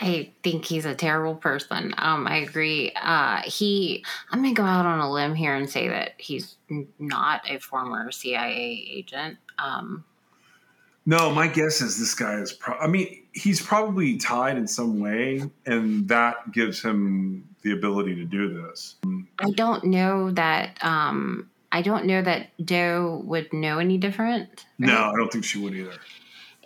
[0.00, 1.94] I think he's a terrible person.
[1.98, 2.92] Um, I agree.
[3.00, 6.56] Uh, he, I'm going to go out on a limb here and say that he's
[6.98, 9.38] not a former CIA agent.
[9.58, 10.04] Um,
[11.06, 12.52] no, my guess is this guy is.
[12.52, 18.14] Pro- I mean, he's probably tied in some way, and that gives him the ability
[18.16, 18.96] to do this.
[19.38, 20.82] I don't know that.
[20.82, 24.66] Um, I don't know that Doe would know any different.
[24.78, 24.88] Right?
[24.88, 25.94] No, I don't think she would either.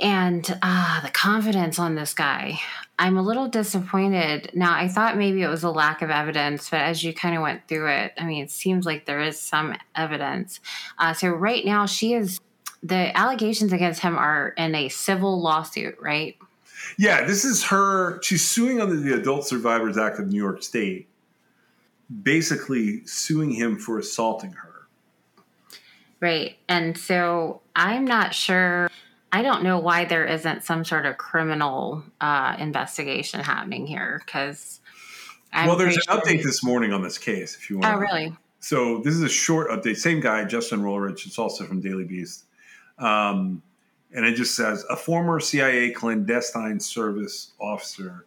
[0.01, 2.59] And uh, the confidence on this guy.
[2.99, 4.51] I'm a little disappointed.
[4.55, 7.43] Now, I thought maybe it was a lack of evidence, but as you kind of
[7.43, 10.61] went through it, I mean, it seems like there is some evidence.
[10.99, 12.41] Uh, so, right now, she is
[12.83, 16.37] the allegations against him are in a civil lawsuit, right?
[16.99, 18.21] Yeah, this is her.
[18.23, 21.09] She's suing under the Adult Survivors Act of New York State,
[22.23, 24.89] basically suing him for assaulting her.
[26.21, 26.57] Right.
[26.69, 28.89] And so I'm not sure
[29.37, 34.81] I don't know why there isn't some sort of criminal uh, investigation happening here because.
[35.53, 36.21] Well, there's an sure.
[36.21, 37.55] update this morning on this case.
[37.55, 37.95] If you want.
[37.95, 38.35] Oh, really?
[38.61, 39.97] So this is a short update.
[39.97, 41.27] Same guy, Justin Rohrlich.
[41.27, 42.45] It's also from Daily Beast,
[42.99, 43.63] um,
[44.15, 48.27] and it just says a former CIA clandestine service officer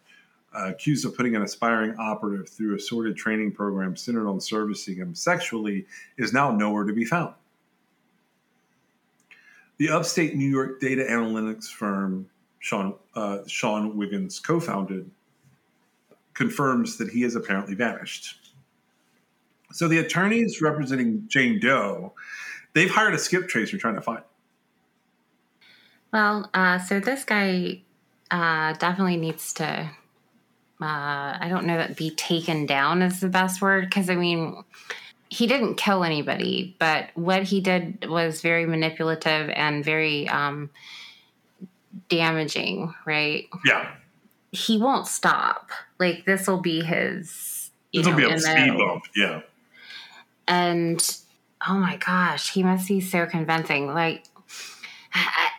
[0.54, 4.96] uh, accused of putting an aspiring operative through a sordid training program centered on servicing
[4.96, 5.86] him sexually
[6.18, 7.34] is now nowhere to be found.
[9.78, 12.28] The upstate New York data analytics firm
[12.58, 15.10] Sean, uh, Sean Wiggins co founded
[16.34, 18.52] confirms that he has apparently vanished.
[19.72, 22.12] So the attorneys representing Jane Doe,
[22.74, 24.22] they've hired a skip tracer trying to find.
[26.12, 27.82] Well, uh, so this guy
[28.30, 29.90] uh, definitely needs to.
[30.82, 34.64] Uh, I don't know that be taken down is the best word because I mean
[35.30, 40.70] he didn't kill anybody, but what he did was very manipulative and very um,
[42.08, 43.46] damaging, right?
[43.64, 43.94] Yeah.
[44.52, 45.70] He won't stop.
[45.98, 47.70] Like this will be his.
[47.94, 49.04] This will be a speed bump.
[49.14, 49.42] Yeah.
[50.48, 51.18] And
[51.68, 53.86] oh my gosh, he must be so convincing.
[53.86, 54.24] Like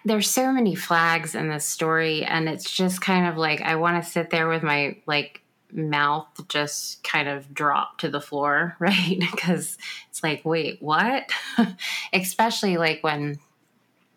[0.05, 4.03] there's so many flags in this story, and it's just kind of like I want
[4.03, 5.41] to sit there with my like
[5.73, 9.19] mouth just kind of dropped to the floor, right?
[9.19, 9.77] because
[10.09, 11.31] it's like, wait, what?
[12.13, 13.39] Especially like when,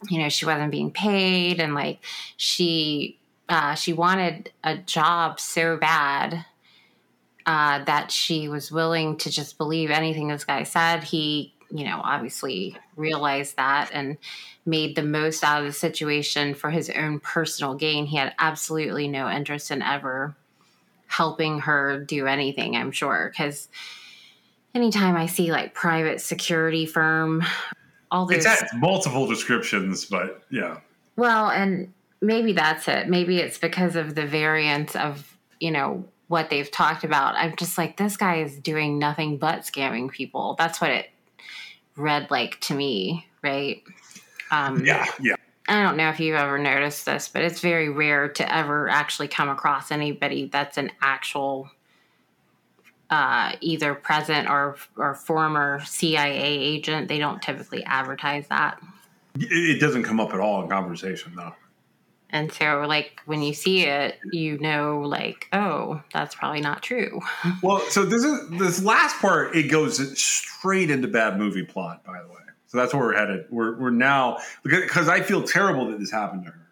[0.09, 1.99] you know, she wasn't being paid and like
[2.37, 3.18] she
[3.49, 6.47] uh, she wanted a job so bad
[7.47, 11.05] uh, that she was willing to just believe anything this guy said.
[11.05, 14.16] He, you know, obviously realized that and
[14.64, 18.07] made the most out of the situation for his own personal gain.
[18.07, 20.37] He had absolutely no interest in ever
[21.09, 23.33] helping her do anything, I'm sure.
[23.33, 23.68] Because
[24.72, 27.43] anytime I see like private security firm,
[28.09, 28.47] all this.
[28.47, 30.79] It's multiple descriptions, but yeah.
[31.16, 33.09] Well, and maybe that's it.
[33.09, 37.35] Maybe it's because of the variance of, you know, what they've talked about.
[37.35, 40.55] I'm just like, this guy is doing nothing but scamming people.
[40.57, 41.11] That's what it
[41.97, 43.83] read like to me, right?
[44.51, 45.35] Um, yeah, yeah.
[45.69, 49.29] I don't know if you've ever noticed this, but it's very rare to ever actually
[49.29, 51.71] come across anybody that's an actual
[53.11, 57.09] uh, either present or or former CIA agent.
[57.09, 58.81] They don't typically advertise that.
[59.37, 61.55] It doesn't come up at all in conversation, though.
[62.35, 67.20] And so, like when you see it, you know, like, oh, that's probably not true.
[67.62, 69.55] well, so this is this last part.
[69.55, 72.35] It goes straight into bad movie plot, by the way.
[72.66, 73.47] So that's where we're headed.
[73.51, 76.66] We're, we're now because I feel terrible that this happened to her.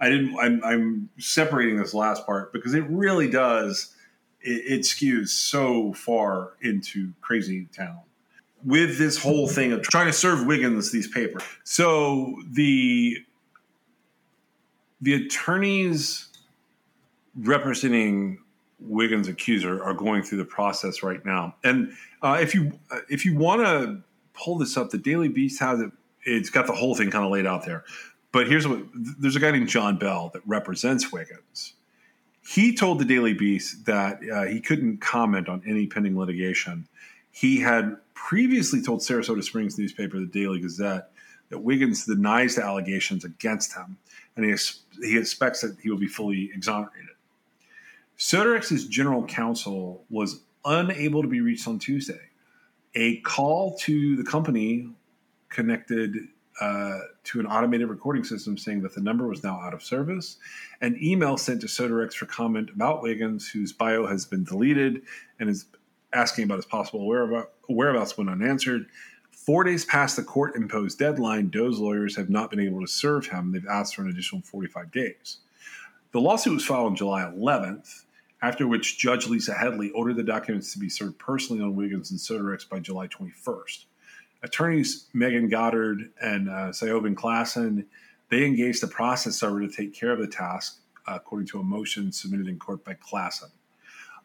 [0.00, 0.34] I didn't.
[0.38, 3.94] I'm, I'm separating this last part because it really does.
[4.40, 8.00] It, it skews so far into crazy town
[8.64, 11.42] with this whole thing of trying to serve Wiggins these papers.
[11.64, 13.18] So the
[15.00, 16.28] the attorneys
[17.36, 18.38] representing
[18.80, 21.54] Wiggins' accuser are going through the process right now.
[21.64, 21.92] And
[22.22, 24.02] uh, if you if you want to
[24.38, 24.90] pull this up.
[24.90, 25.90] The Daily Beast has it.
[26.24, 27.84] It's got the whole thing kind of laid out there.
[28.32, 31.74] But here's what there's a guy named John Bell that represents Wiggins.
[32.46, 36.88] He told the Daily Beast that uh, he couldn't comment on any pending litigation.
[37.30, 41.10] He had previously told Sarasota Springs newspaper, the Daily Gazette,
[41.50, 43.98] that Wiggins denies the allegations against him,
[44.38, 44.56] and he,
[45.06, 47.10] he expects that he will be fully exonerated.
[48.16, 52.20] Soderex's general counsel was unable to be reached on Tuesday.
[52.94, 54.90] A call to the company
[55.48, 56.16] connected
[56.60, 60.38] uh, to an automated recording system saying that the number was now out of service.
[60.80, 65.02] An email sent to Soderex for comment about Wiggins, whose bio has been deleted,
[65.38, 65.66] and is
[66.12, 68.86] asking about his possible whereabouts went unanswered.
[69.48, 73.28] Four days past the court imposed deadline, Doe's lawyers have not been able to serve
[73.28, 73.50] him.
[73.50, 75.38] They've asked for an additional 45 days.
[76.12, 78.04] The lawsuit was filed on July 11th,
[78.42, 82.20] after which Judge Lisa Headley ordered the documents to be served personally on Wiggins and
[82.20, 83.86] Soderex by July 21st.
[84.42, 87.86] Attorneys Megan Goddard and uh, Siobhan Klassen,
[88.28, 91.62] they engaged the process server to take care of the task, uh, according to a
[91.62, 93.48] motion submitted in court by Klassen.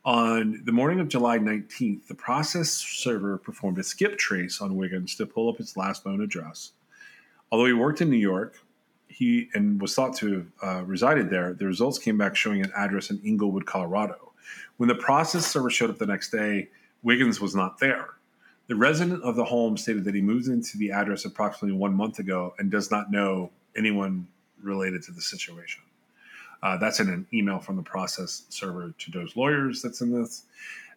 [0.05, 5.15] On the morning of July 19th, the process server performed a skip trace on Wiggins
[5.15, 6.73] to pull up his last known address.
[7.49, 8.59] Although he worked in New York,
[9.07, 11.53] he and was thought to have uh, resided there.
[11.53, 14.33] The results came back showing an address in Englewood, Colorado.
[14.75, 16.69] When the process server showed up the next day,
[17.01, 18.09] Wiggins was not there.
[18.67, 22.19] The resident of the home stated that he moved into the address approximately one month
[22.19, 24.27] ago and does not know anyone
[24.61, 25.83] related to the situation.
[26.63, 30.45] Uh, that's in an email from the process server to Doe's lawyers that's in this.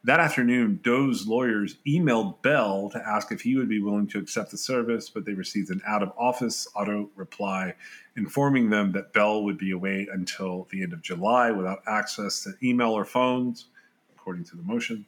[0.05, 4.53] That afternoon, Doe's lawyers emailed Bell to ask if he would be willing to accept
[4.53, 7.75] the service, but they received an out of office auto reply
[8.17, 12.53] informing them that Bell would be away until the end of July without access to
[12.63, 13.67] email or phones,
[14.15, 15.05] according to the motion.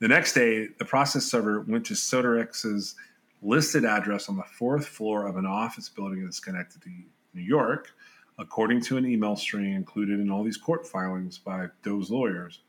[0.00, 2.96] The next day, the process server went to Soderex's
[3.40, 7.92] listed address on the fourth floor of an office building in Schenectady, New York,
[8.38, 12.60] according to an email string included in all these court filings by Doe's lawyers.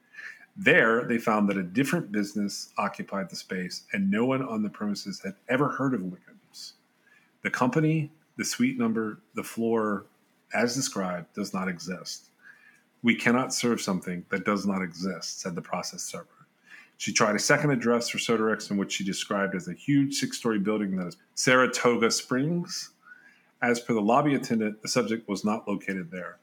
[0.55, 4.69] There, they found that a different business occupied the space and no one on the
[4.69, 6.73] premises had ever heard of Wiggins.
[7.41, 10.05] The company, the suite number, the floor,
[10.53, 12.29] as described, does not exist.
[13.01, 16.27] We cannot serve something that does not exist, said the process server.
[16.97, 20.37] She tried a second address for Soderex in which she described as a huge six
[20.37, 22.91] story building that is Saratoga Springs,
[23.63, 26.37] as per the lobby attendant, the subject was not located there.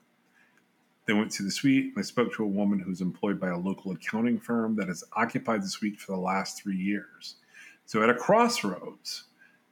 [1.04, 3.58] They went to the suite and they spoke to a woman who's employed by a
[3.58, 7.36] local accounting firm that has occupied the suite for the last three years.
[7.84, 9.24] So at a crossroads,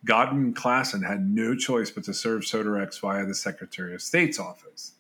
[0.05, 4.93] Goddard Klassen had no choice but to serve Soderex via the Secretary of State's office.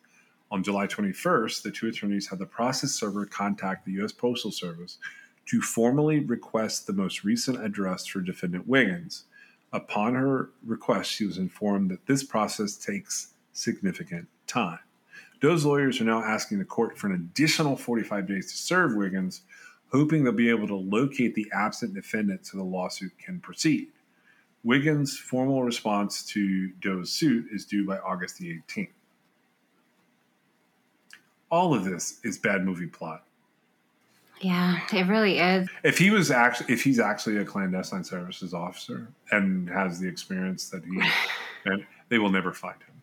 [0.51, 4.13] On July 21st, the two attorneys had the process server contact the U.S.
[4.13, 4.97] Postal Service
[5.47, 9.25] to formally request the most recent address for defendant Wiggins,
[9.73, 14.79] Upon her request, she was informed that this process takes significant time.
[15.41, 19.43] Doe's lawyers are now asking the court for an additional 45 days to serve Wiggins,
[19.93, 23.89] hoping they'll be able to locate the absent defendant so the lawsuit can proceed.
[24.65, 28.89] Wiggins' formal response to Doe's suit is due by August the 18th.
[31.51, 33.25] All of this is bad movie plot.
[34.41, 35.69] Yeah, it really is.
[35.83, 40.71] If he was actually, if he's actually a clandestine services officer and has the experience
[40.71, 41.03] that he,
[41.65, 43.03] and they will never find him.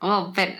[0.00, 0.50] Well, but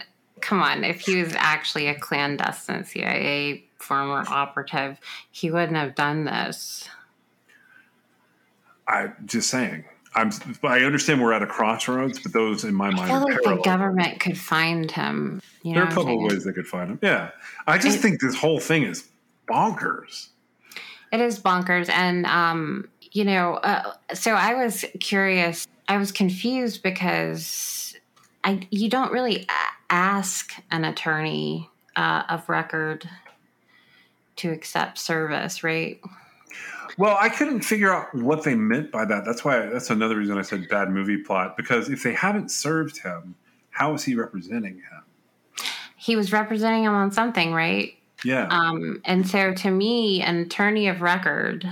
[0.40, 4.98] come on, if he was actually a clandestine CIA former operative,
[5.30, 6.88] he wouldn't have done this.
[8.86, 9.84] I'm just saying.
[10.14, 10.30] I'm.
[10.62, 13.00] I understand we're at a crossroads, but those in my mind.
[13.00, 13.56] I feel like parallel.
[13.56, 15.40] the government could find him.
[15.62, 16.98] You know there are a couple of ways they could find him.
[17.02, 17.30] Yeah,
[17.66, 19.08] I just think this whole thing is
[19.50, 20.28] bonkers.
[21.12, 21.88] It is bonkers.
[21.88, 25.66] And, um, you know, uh, so I was curious.
[25.88, 27.96] I was confused because
[28.44, 29.46] I you don't really
[29.90, 33.08] ask an attorney uh, of record
[34.36, 36.00] to accept service, right?
[36.96, 39.24] Well, I couldn't figure out what they meant by that.
[39.24, 42.98] That's why that's another reason I said bad movie plot because if they haven't served
[42.98, 43.34] him,
[43.70, 45.64] how is he representing him?
[45.96, 47.97] He was representing him on something, right?
[48.24, 48.46] Yeah.
[48.50, 51.64] Um, and so to me, an attorney of record,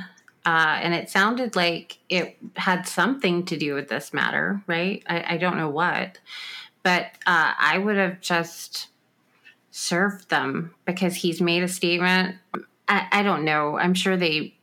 [0.44, 5.02] uh, and it sounded like it had something to do with this matter, right?
[5.08, 6.18] I, I don't know what,
[6.82, 8.88] but uh, I would have just
[9.72, 12.36] served them because he's made a statement.
[12.88, 13.76] I, I don't know.
[13.76, 14.54] I'm sure they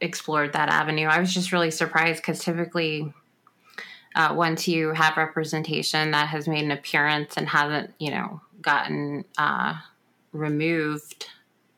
[0.00, 1.06] explored that avenue.
[1.06, 3.14] I was just really surprised because typically,
[4.14, 9.24] uh, once you have representation that has made an appearance and hasn't, you know, gotten
[9.38, 9.74] uh,
[10.32, 11.26] removed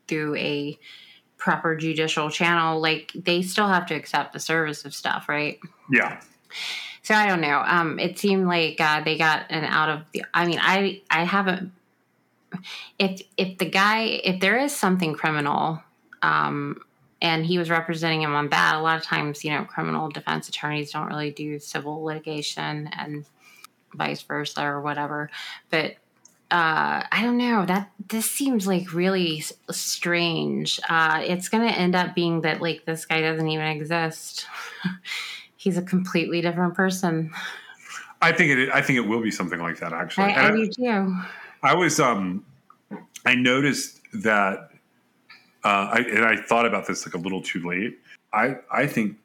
[0.09, 0.79] through a
[1.37, 5.59] proper judicial channel, like they still have to accept the service of stuff, right?
[5.91, 6.21] Yeah.
[7.03, 7.63] So I don't know.
[7.67, 10.25] Um, it seemed like uh, they got an out of the.
[10.33, 11.73] I mean, I I haven't.
[12.99, 15.83] If if the guy if there is something criminal,
[16.23, 16.81] um,
[17.21, 20.49] and he was representing him on that, a lot of times you know criminal defense
[20.49, 23.27] attorneys don't really do civil litigation and
[23.93, 25.29] vice versa or whatever.
[25.69, 25.97] But
[26.55, 27.67] uh, I don't know.
[27.67, 30.79] That this seems like really s- strange.
[30.89, 34.47] Uh, it's going to end up being that like this guy doesn't even exist.
[35.57, 37.33] He's a completely different person.
[38.23, 38.71] I think it.
[38.73, 39.93] I think it will be something like that.
[39.93, 41.17] Actually, I, I do too.
[41.65, 42.45] I was um
[43.27, 44.71] I noticed that
[45.65, 47.99] uh I and I thought about this like a little too late.
[48.33, 49.17] I I think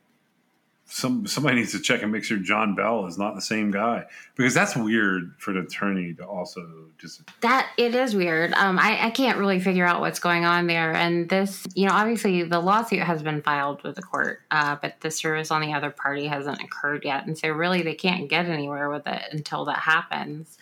[0.91, 4.05] some somebody needs to check and make sure John Bell is not the same guy
[4.35, 6.67] because that's weird for an attorney to also
[6.97, 8.53] just That it is weird.
[8.53, 10.91] Um, I, I can't really figure out what's going on there.
[10.93, 14.99] And this, you know, obviously the lawsuit has been filed with the court, uh, but
[15.01, 18.47] the service on the other party hasn't occurred yet, and so really they can't get
[18.47, 20.57] anywhere with it until that happens.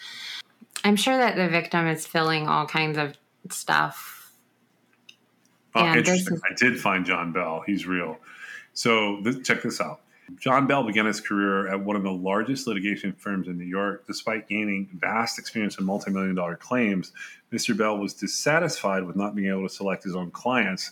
[0.84, 3.16] I'm sure that the victim is filling all kinds of
[3.49, 4.34] stuff.
[5.74, 6.36] oh, interesting.
[6.36, 7.64] is- I did find John Bell.
[7.66, 8.18] He's real.
[8.74, 10.02] So this, check this out.
[10.36, 14.06] John Bell began his career at one of the largest litigation firms in New York.
[14.08, 17.14] Despite gaining vast experience in multi-million dollar claims,
[17.52, 17.76] Mr.
[17.78, 20.91] Bell was dissatisfied with not being able to select his own clients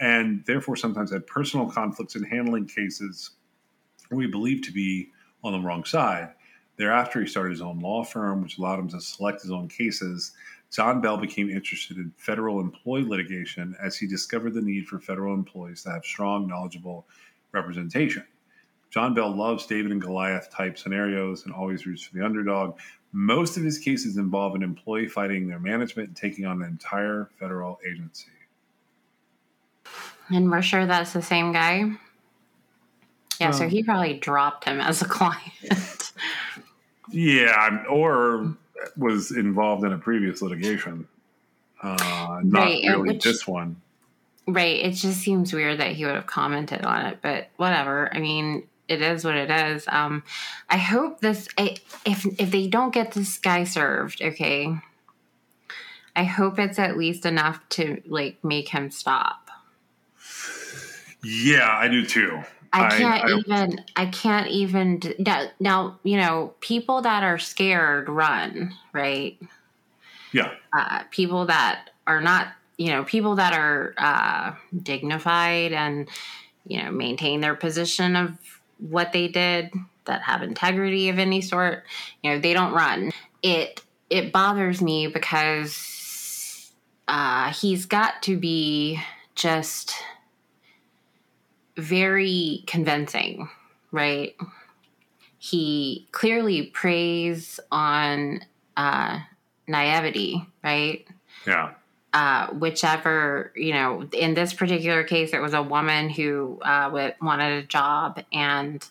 [0.00, 3.30] and therefore sometimes had personal conflicts in handling cases
[4.10, 5.10] we believe to be
[5.42, 6.32] on the wrong side.
[6.76, 10.32] Thereafter, he started his own law firm, which allowed him to select his own cases.
[10.70, 15.34] John Bell became interested in federal employee litigation as he discovered the need for federal
[15.34, 17.06] employees to have strong, knowledgeable
[17.52, 18.24] representation.
[18.94, 22.78] John Bell loves David and Goliath type scenarios and always roots for the underdog.
[23.10, 27.28] Most of his cases involve an employee fighting their management and taking on an entire
[27.40, 28.28] federal agency.
[30.30, 31.90] And we're sure that's the same guy.
[33.40, 36.12] Yeah, so Um, he probably dropped him as a client.
[37.10, 38.56] Yeah, or
[38.96, 41.08] was involved in a previous litigation.
[41.82, 43.74] Uh, not Right, really which- this one.
[44.46, 44.76] Right.
[44.84, 48.14] It just seems weird that he would have commented on it, but whatever.
[48.14, 49.86] I mean, it is what it is.
[49.88, 50.22] Um,
[50.68, 51.48] I hope this.
[51.58, 54.76] I, if if they don't get this guy served, okay.
[56.16, 59.50] I hope it's at least enough to like make him stop.
[61.22, 62.42] Yeah, I do too.
[62.72, 63.84] I I- can't I- even.
[63.96, 65.00] I can't even.
[65.18, 68.74] Now, now, you know, people that are scared run.
[68.92, 69.38] Right.
[70.32, 76.08] Yeah, uh, people that are not, you know, people that are uh, dignified and,
[76.66, 78.32] you know, maintain their position of
[78.78, 79.72] what they did,
[80.04, 81.84] that have integrity of any sort,
[82.22, 83.10] you know, they don't run.
[83.42, 86.72] It it bothers me because
[87.08, 89.00] uh, he's got to be
[89.34, 89.94] just
[91.76, 93.48] very convincing,
[93.90, 94.36] right?
[95.38, 98.40] He clearly preys on
[98.76, 99.20] uh,
[99.66, 101.06] naivety, right?
[101.46, 101.72] yeah,
[102.14, 107.64] Uh, whichever, you know, in this particular case, it was a woman who uh, wanted
[107.64, 108.86] a job and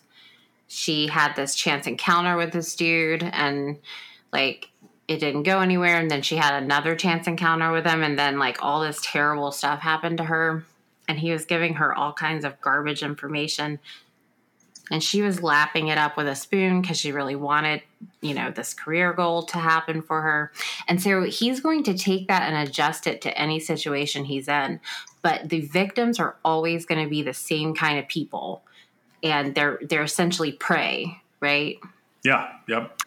[0.66, 3.78] she had this chance encounter with this dude and
[4.30, 4.68] like
[5.08, 5.96] it didn't go anywhere.
[5.96, 8.02] And then she had another chance encounter with him.
[8.02, 10.64] And then like all this terrible stuff happened to her.
[11.08, 13.78] And he was giving her all kinds of garbage information.
[14.90, 17.82] And she was lapping it up with a spoon because she really wanted,
[18.20, 20.52] you know, this career goal to happen for her.
[20.88, 24.80] And so he's going to take that and adjust it to any situation he's in.
[25.22, 28.62] But the victims are always going to be the same kind of people.
[29.22, 31.78] And they're they're essentially prey, right?
[32.24, 32.98] yeah, yep.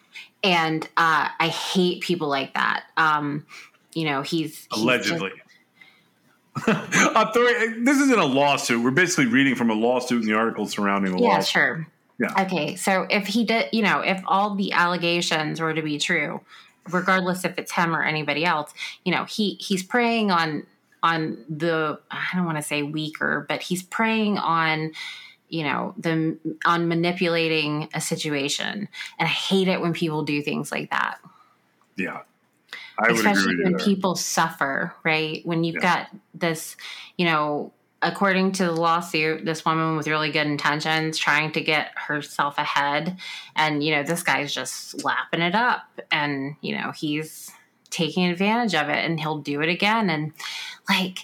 [0.42, 2.84] And uh, I hate people like that.
[2.96, 3.44] Um,
[3.92, 5.32] you know, he's, he's Allegedly.
[6.66, 8.82] Authority, this isn't a lawsuit.
[8.82, 11.38] We're basically reading from a lawsuit in the article surrounding the yeah, lawsuit.
[11.38, 11.86] Yeah, sure.
[12.18, 12.34] Yeah.
[12.38, 16.40] Okay, so if he did, you know, if all the allegations were to be true,
[16.90, 18.72] regardless if it's him or anybody else,
[19.04, 20.66] you know, he he's preying on
[21.02, 24.92] on the I don't want to say weaker, but he's preying on
[25.48, 28.88] you know the on manipulating a situation,
[29.18, 31.18] and I hate it when people do things like that.
[31.96, 32.22] Yeah,
[32.98, 35.44] I especially when people suffer, right?
[35.46, 35.80] When you've Yeah.
[35.80, 36.76] got this,
[37.16, 41.90] you know, according to the lawsuit, this woman with really good intentions trying to get
[41.96, 43.18] herself ahead,
[43.56, 47.50] and you know, this guy's just lapping it up, and you know, he's
[47.90, 50.32] taking advantage of it, and he'll do it again, and
[50.88, 51.18] like.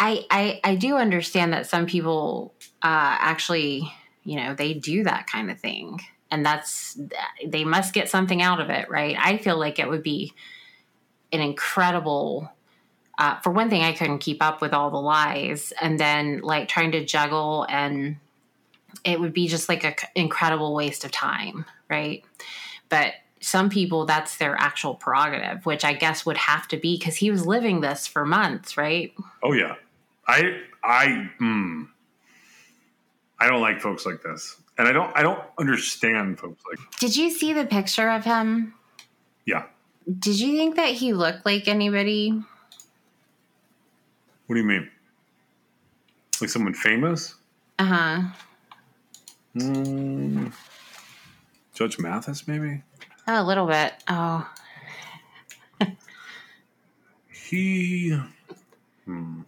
[0.00, 3.88] I, I I do understand that some people uh, actually
[4.24, 6.00] you know they do that kind of thing.
[6.32, 6.98] And that's
[7.46, 9.16] they must get something out of it right?
[9.16, 10.32] I feel like it would be
[11.32, 12.50] an incredible
[13.20, 16.68] uh, for one thing, I couldn't keep up with all the lies, and then like
[16.68, 18.16] trying to juggle, and
[19.04, 22.24] it would be just like an incredible waste of time, right?
[22.88, 27.16] But some people, that's their actual prerogative, which I guess would have to be because
[27.16, 29.12] he was living this for months, right?
[29.42, 29.74] Oh yeah,
[30.26, 31.88] I I mm,
[33.38, 36.78] I don't like folks like this, and I don't I don't understand folks like.
[36.98, 38.72] Did you see the picture of him?
[39.44, 39.64] Yeah.
[40.18, 42.42] Did you think that he looked like anybody?
[44.50, 44.90] What do you mean?
[46.40, 47.36] Like someone famous?
[47.78, 48.22] Uh huh.
[49.54, 50.52] Mm,
[51.72, 52.82] Judge Mathis, maybe.
[53.28, 53.92] A little bit.
[54.08, 54.50] Oh.
[57.32, 58.18] he.
[59.04, 59.42] Hmm.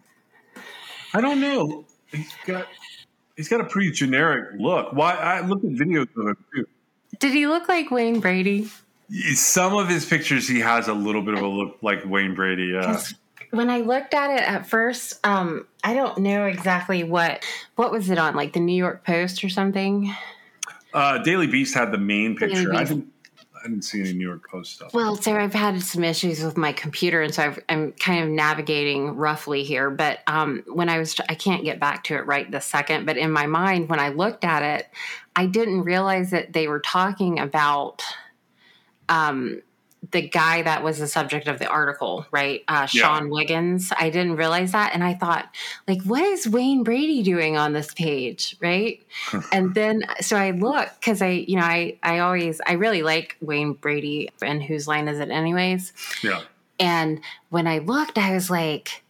[1.13, 1.83] I don't know.
[2.09, 2.67] He's got.
[3.35, 4.93] He's got a pretty generic look.
[4.93, 5.15] Why?
[5.15, 6.65] I looked at videos of him too.
[7.19, 8.69] Did he look like Wayne Brady?
[9.33, 12.67] Some of his pictures, he has a little bit of a look like Wayne Brady.
[12.67, 13.03] Yeah.
[13.53, 18.09] When I looked at it at first, um, I don't know exactly what what was
[18.09, 20.11] it on, like the New York Post or something.
[20.91, 22.73] Uh, Daily Beast had the main picture.
[22.73, 23.13] I didn't,
[23.63, 24.91] I didn't see any New York Post stuff.
[24.91, 28.29] Well, so I've had some issues with my computer, and so i am kind of
[28.31, 29.91] navigating roughly here.
[29.91, 33.05] But um, when I was, I can't get back to it right this second.
[33.05, 34.89] But in my mind, when I looked at it,
[35.35, 38.01] I didn't realize that they were talking about
[39.09, 39.61] um,
[40.11, 42.63] the guy that was the subject of the article, right?
[42.67, 43.31] Uh, Sean yeah.
[43.31, 43.93] Wiggins.
[43.97, 44.93] I didn't realize that.
[44.93, 45.49] And I thought,
[45.87, 49.01] like, what is Wayne Brady doing on this page, right?
[49.51, 53.37] and then, so I look because I, you know, I, I always, I really like
[53.41, 55.93] Wayne Brady and whose line is it, anyways?
[56.21, 56.41] Yeah.
[56.79, 59.03] And when I looked, I was like,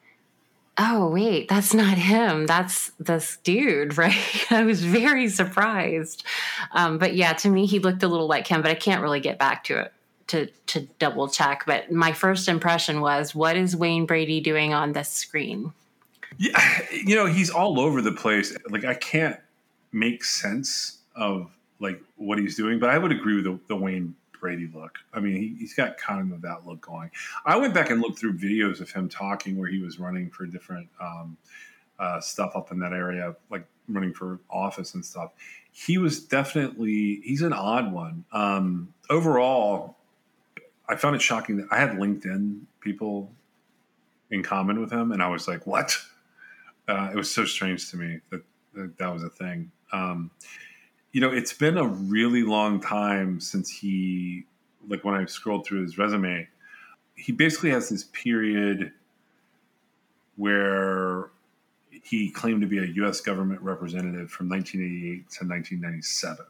[0.77, 2.45] oh, wait, that's not him.
[2.45, 4.15] That's this dude, right?
[4.51, 6.23] I was very surprised.
[6.71, 9.21] Um, but yeah, to me, he looked a little like him, but I can't really
[9.21, 9.93] get back to it
[10.27, 11.63] to to double check.
[11.65, 15.73] But my first impression was, what is Wayne Brady doing on this screen?
[16.37, 18.55] Yeah, you know, he's all over the place.
[18.69, 19.39] Like I can't
[19.91, 24.15] make sense of like what he's doing, but I would agree with the, the Wayne
[24.39, 24.99] Brady look.
[25.13, 27.11] I mean, he, has got kind of that look going.
[27.45, 30.45] I went back and looked through videos of him talking where he was running for
[30.45, 31.37] different um,
[31.99, 35.31] uh, stuff up in that area, like running for office and stuff.
[35.71, 38.25] He was definitely he's an odd one.
[38.31, 39.97] Um, overall,
[40.93, 43.31] I found it shocking that I had LinkedIn people
[44.29, 45.97] in common with him, and I was like, "What?"
[46.87, 48.43] Uh, it was so strange to me that
[48.75, 49.71] that, that was a thing.
[49.91, 50.29] Um,
[51.11, 54.45] you know, it's been a really long time since he,
[54.87, 56.47] like, when I scrolled through his resume,
[57.15, 58.91] he basically has this period
[60.35, 61.29] where
[62.03, 63.21] he claimed to be a U.S.
[63.21, 66.45] government representative from 1988 to 1997.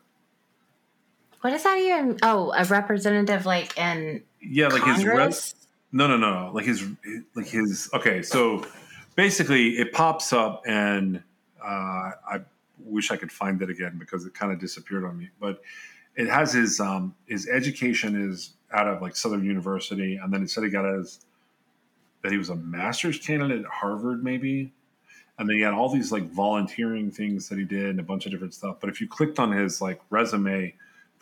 [1.44, 2.18] What is that even?
[2.24, 5.52] Oh, a representative like in yeah, like Congress?
[5.52, 6.88] his no, no, no, like his
[7.36, 7.90] like his.
[7.94, 8.66] Okay, so
[9.16, 11.22] basically, it pops up, and
[11.62, 12.40] uh, I
[12.80, 15.32] wish I could find it again because it kind of disappeared on me.
[15.42, 15.62] But
[16.16, 20.50] it has his um, his education is out of like Southern University, and then it
[20.50, 21.26] said he got his
[22.22, 24.72] that he was a master's candidate at Harvard, maybe.
[25.38, 28.26] And then he had all these like volunteering things that he did and a bunch
[28.26, 28.78] of different stuff.
[28.80, 30.74] But if you clicked on his like resume,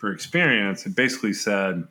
[0.02, 1.86] for experience, it basically said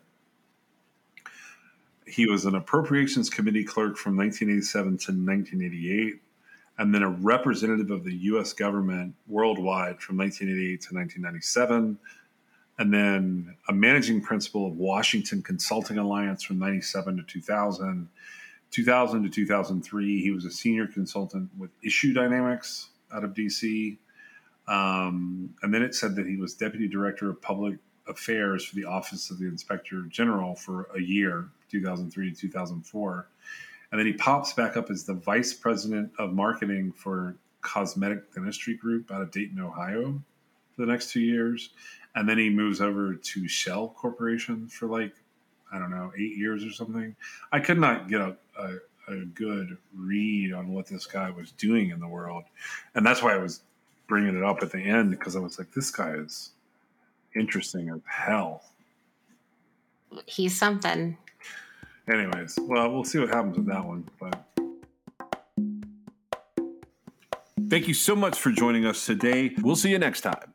[2.06, 6.22] he was an appropriations committee clerk from 1987 to 1988,
[6.78, 8.52] and then a representative of the U.S.
[8.52, 11.98] government worldwide from 1988 to 1997,
[12.80, 18.10] and then a managing principal of Washington Consulting Alliance from 97 to 2000.
[18.72, 23.98] 2000 to 2003, he was a senior consultant with Issue Dynamics out of DC.
[24.68, 28.86] Um, and then it said that he was deputy director of public affairs for the
[28.86, 33.28] Office of the Inspector General for a year, 2003 to 2004.
[33.92, 38.76] And then he pops back up as the vice president of marketing for Cosmetic Dentistry
[38.76, 40.22] Group out of Dayton, Ohio
[40.76, 41.72] for the next two years.
[42.16, 45.14] And then he moves over to Shell Corporation for like,
[45.72, 47.16] I don't know, eight years or something.
[47.52, 51.90] I could not get a, a, a good read on what this guy was doing
[51.90, 52.44] in the world.
[52.96, 53.62] And that's why I was
[54.08, 56.52] bringing it up at the end because I was like, this guy is
[57.36, 58.64] interesting as hell.
[60.26, 61.18] He's something.
[62.12, 64.10] Anyways, well, we'll see what happens with that one.
[64.20, 64.44] But
[67.70, 69.56] thank you so much for joining us today.
[69.62, 70.54] We'll see you next time.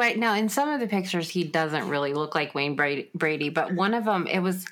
[0.00, 0.12] Why.
[0.14, 3.94] Now, in some of the pictures, he doesn't really look like Wayne Brady, but one
[3.94, 4.66] of them, it was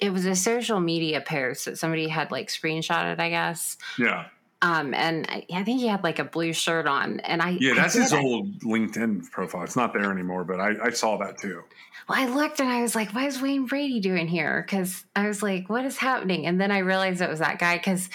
[0.00, 3.76] it was a social media post that somebody had like screenshotted, I guess.
[3.98, 4.26] Yeah.
[4.60, 7.72] Um, and I, I think he had like a blue shirt on, and I Yeah,
[7.72, 9.64] I that's did- his old LinkedIn profile.
[9.64, 11.62] It's not there anymore, but I, I saw that too.
[12.08, 15.26] Well, I looked and I was like, "What is Wayne Brady doing here?" Because I
[15.28, 18.08] was like, "What is happening?" And then I realized it was that guy because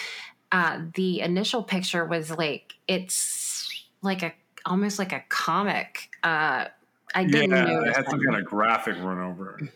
[0.52, 3.68] uh, the initial picture was like it's
[4.02, 4.32] like a
[4.68, 6.10] almost like a comic.
[6.22, 6.66] Uh,
[7.14, 9.70] I didn't yeah, know, it had some kind of graphic run over it.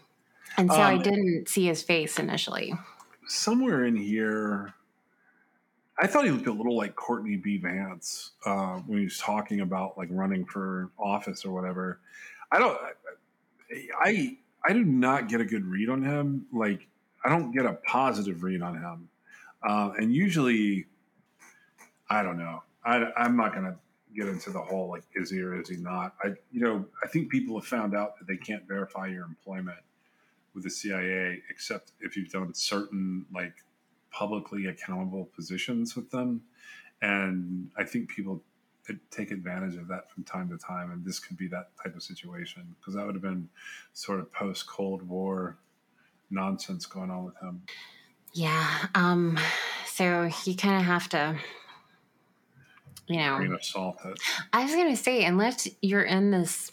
[0.56, 2.74] and so I um, didn't see his face initially.
[3.26, 4.74] somewhere in here,
[5.98, 7.58] I thought he looked a little like Courtney B.
[7.58, 12.00] Vance uh, when he was talking about like running for office or whatever.
[12.50, 12.78] I don't.
[14.00, 16.46] I I do not get a good read on him.
[16.52, 16.86] Like
[17.24, 19.08] I don't get a positive read on him.
[19.62, 20.86] Uh, and usually,
[22.10, 22.62] I don't know.
[22.84, 23.76] I, I'm not going to
[24.16, 26.14] get into the whole like is he or is he not.
[26.22, 29.78] I you know I think people have found out that they can't verify your employment
[30.54, 33.54] with the CIA except if you've done certain like
[34.10, 36.42] publicly accountable positions with them.
[37.00, 38.42] And I think people
[39.10, 40.90] take advantage of that from time to time.
[40.90, 43.48] And this could be that type of situation because that would have been
[43.92, 45.58] sort of post Cold War
[46.30, 47.62] nonsense going on with him.
[48.34, 48.86] Yeah.
[48.94, 49.38] Um.
[49.86, 51.36] So you kind of have to,
[53.06, 53.36] you know.
[53.36, 54.18] Grain of salt it.
[54.52, 56.72] I was going to say, unless you're in this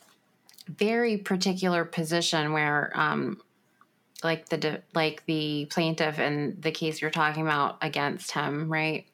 [0.68, 3.42] very particular position where, um,
[4.24, 9.06] like the like the plaintiff in the case you're talking about against him, right?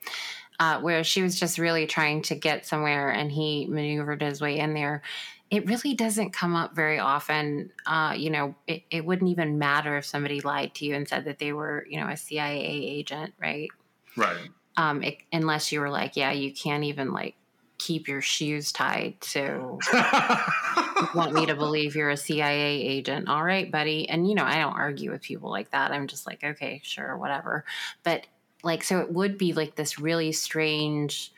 [0.60, 4.58] Uh, where she was just really trying to get somewhere, and he maneuvered his way
[4.58, 5.02] in there.
[5.52, 7.72] It really doesn't come up very often.
[7.86, 11.26] Uh, you know, it, it wouldn't even matter if somebody lied to you and said
[11.26, 13.70] that they were, you know, a CIA agent, right?
[14.18, 14.50] Right.
[14.78, 17.36] Um, it, unless you were like, yeah, you can't even like
[17.78, 19.20] keep your shoes tied.
[19.22, 19.78] to
[21.14, 23.28] want me to believe you're a CIA agent?
[23.28, 24.08] All right, buddy.
[24.10, 25.92] And you know, I don't argue with people like that.
[25.92, 27.66] I'm just like, okay, sure, whatever.
[28.04, 28.28] But
[28.64, 31.32] like, so it would be like this really strange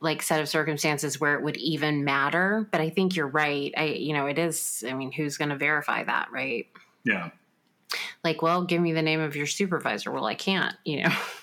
[0.00, 3.84] like set of circumstances where it would even matter but i think you're right i
[3.84, 6.66] you know it is i mean who's going to verify that right
[7.04, 7.30] yeah.
[8.24, 11.14] like well give me the name of your supervisor well i can't you know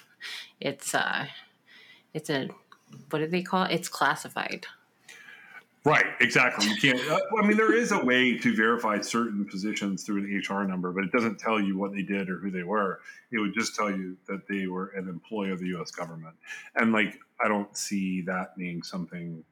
[0.59, 1.25] it's uh
[2.13, 2.49] it's a
[3.09, 4.65] what do they call it it's classified
[5.87, 6.67] Right, exactly.
[6.67, 6.99] You can't.
[7.09, 10.91] Uh, I mean, there is a way to verify certain positions through an HR number,
[10.91, 12.99] but it doesn't tell you what they did or who they were.
[13.31, 15.91] It would just tell you that they were an employee of the U.S.
[15.91, 16.35] government.
[16.75, 19.45] And like, I don't see that being something.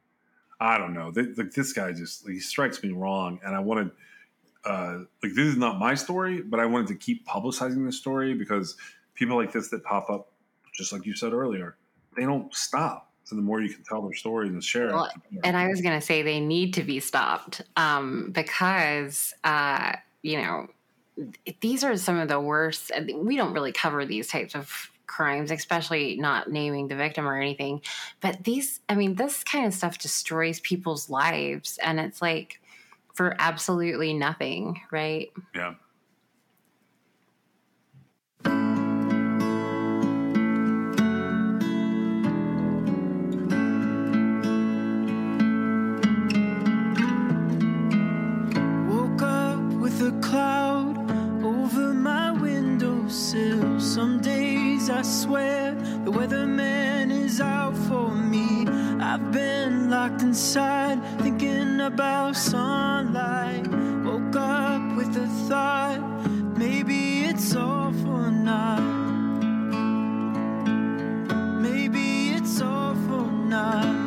[0.60, 1.10] I don't know.
[1.14, 3.92] Like this guy just he strikes me wrong, and I wanted.
[4.62, 8.34] Uh, like this is not my story, but I wanted to keep publicizing this story
[8.34, 8.76] because
[9.14, 10.32] people like this that pop up,
[10.76, 11.76] just like you said earlier,
[12.16, 13.06] they don't stop.
[13.24, 15.80] So the more you can tell their story and share Well, it, and i was
[15.80, 20.68] going to say they need to be stopped um because uh you know
[21.60, 26.16] these are some of the worst we don't really cover these types of crimes especially
[26.16, 27.80] not naming the victim or anything
[28.20, 32.60] but these i mean this kind of stuff destroys people's lives and it's like
[33.14, 35.74] for absolutely nothing right yeah.
[50.26, 50.96] Cloud
[51.44, 53.80] over my windowsill.
[53.80, 55.74] Some days I swear
[56.04, 58.66] the weatherman is out for me.
[59.00, 63.68] I've been locked inside, thinking about sunlight.
[64.04, 66.00] Woke up with a thought,
[66.58, 68.82] maybe it's all for naught.
[71.66, 74.05] Maybe it's all for naught.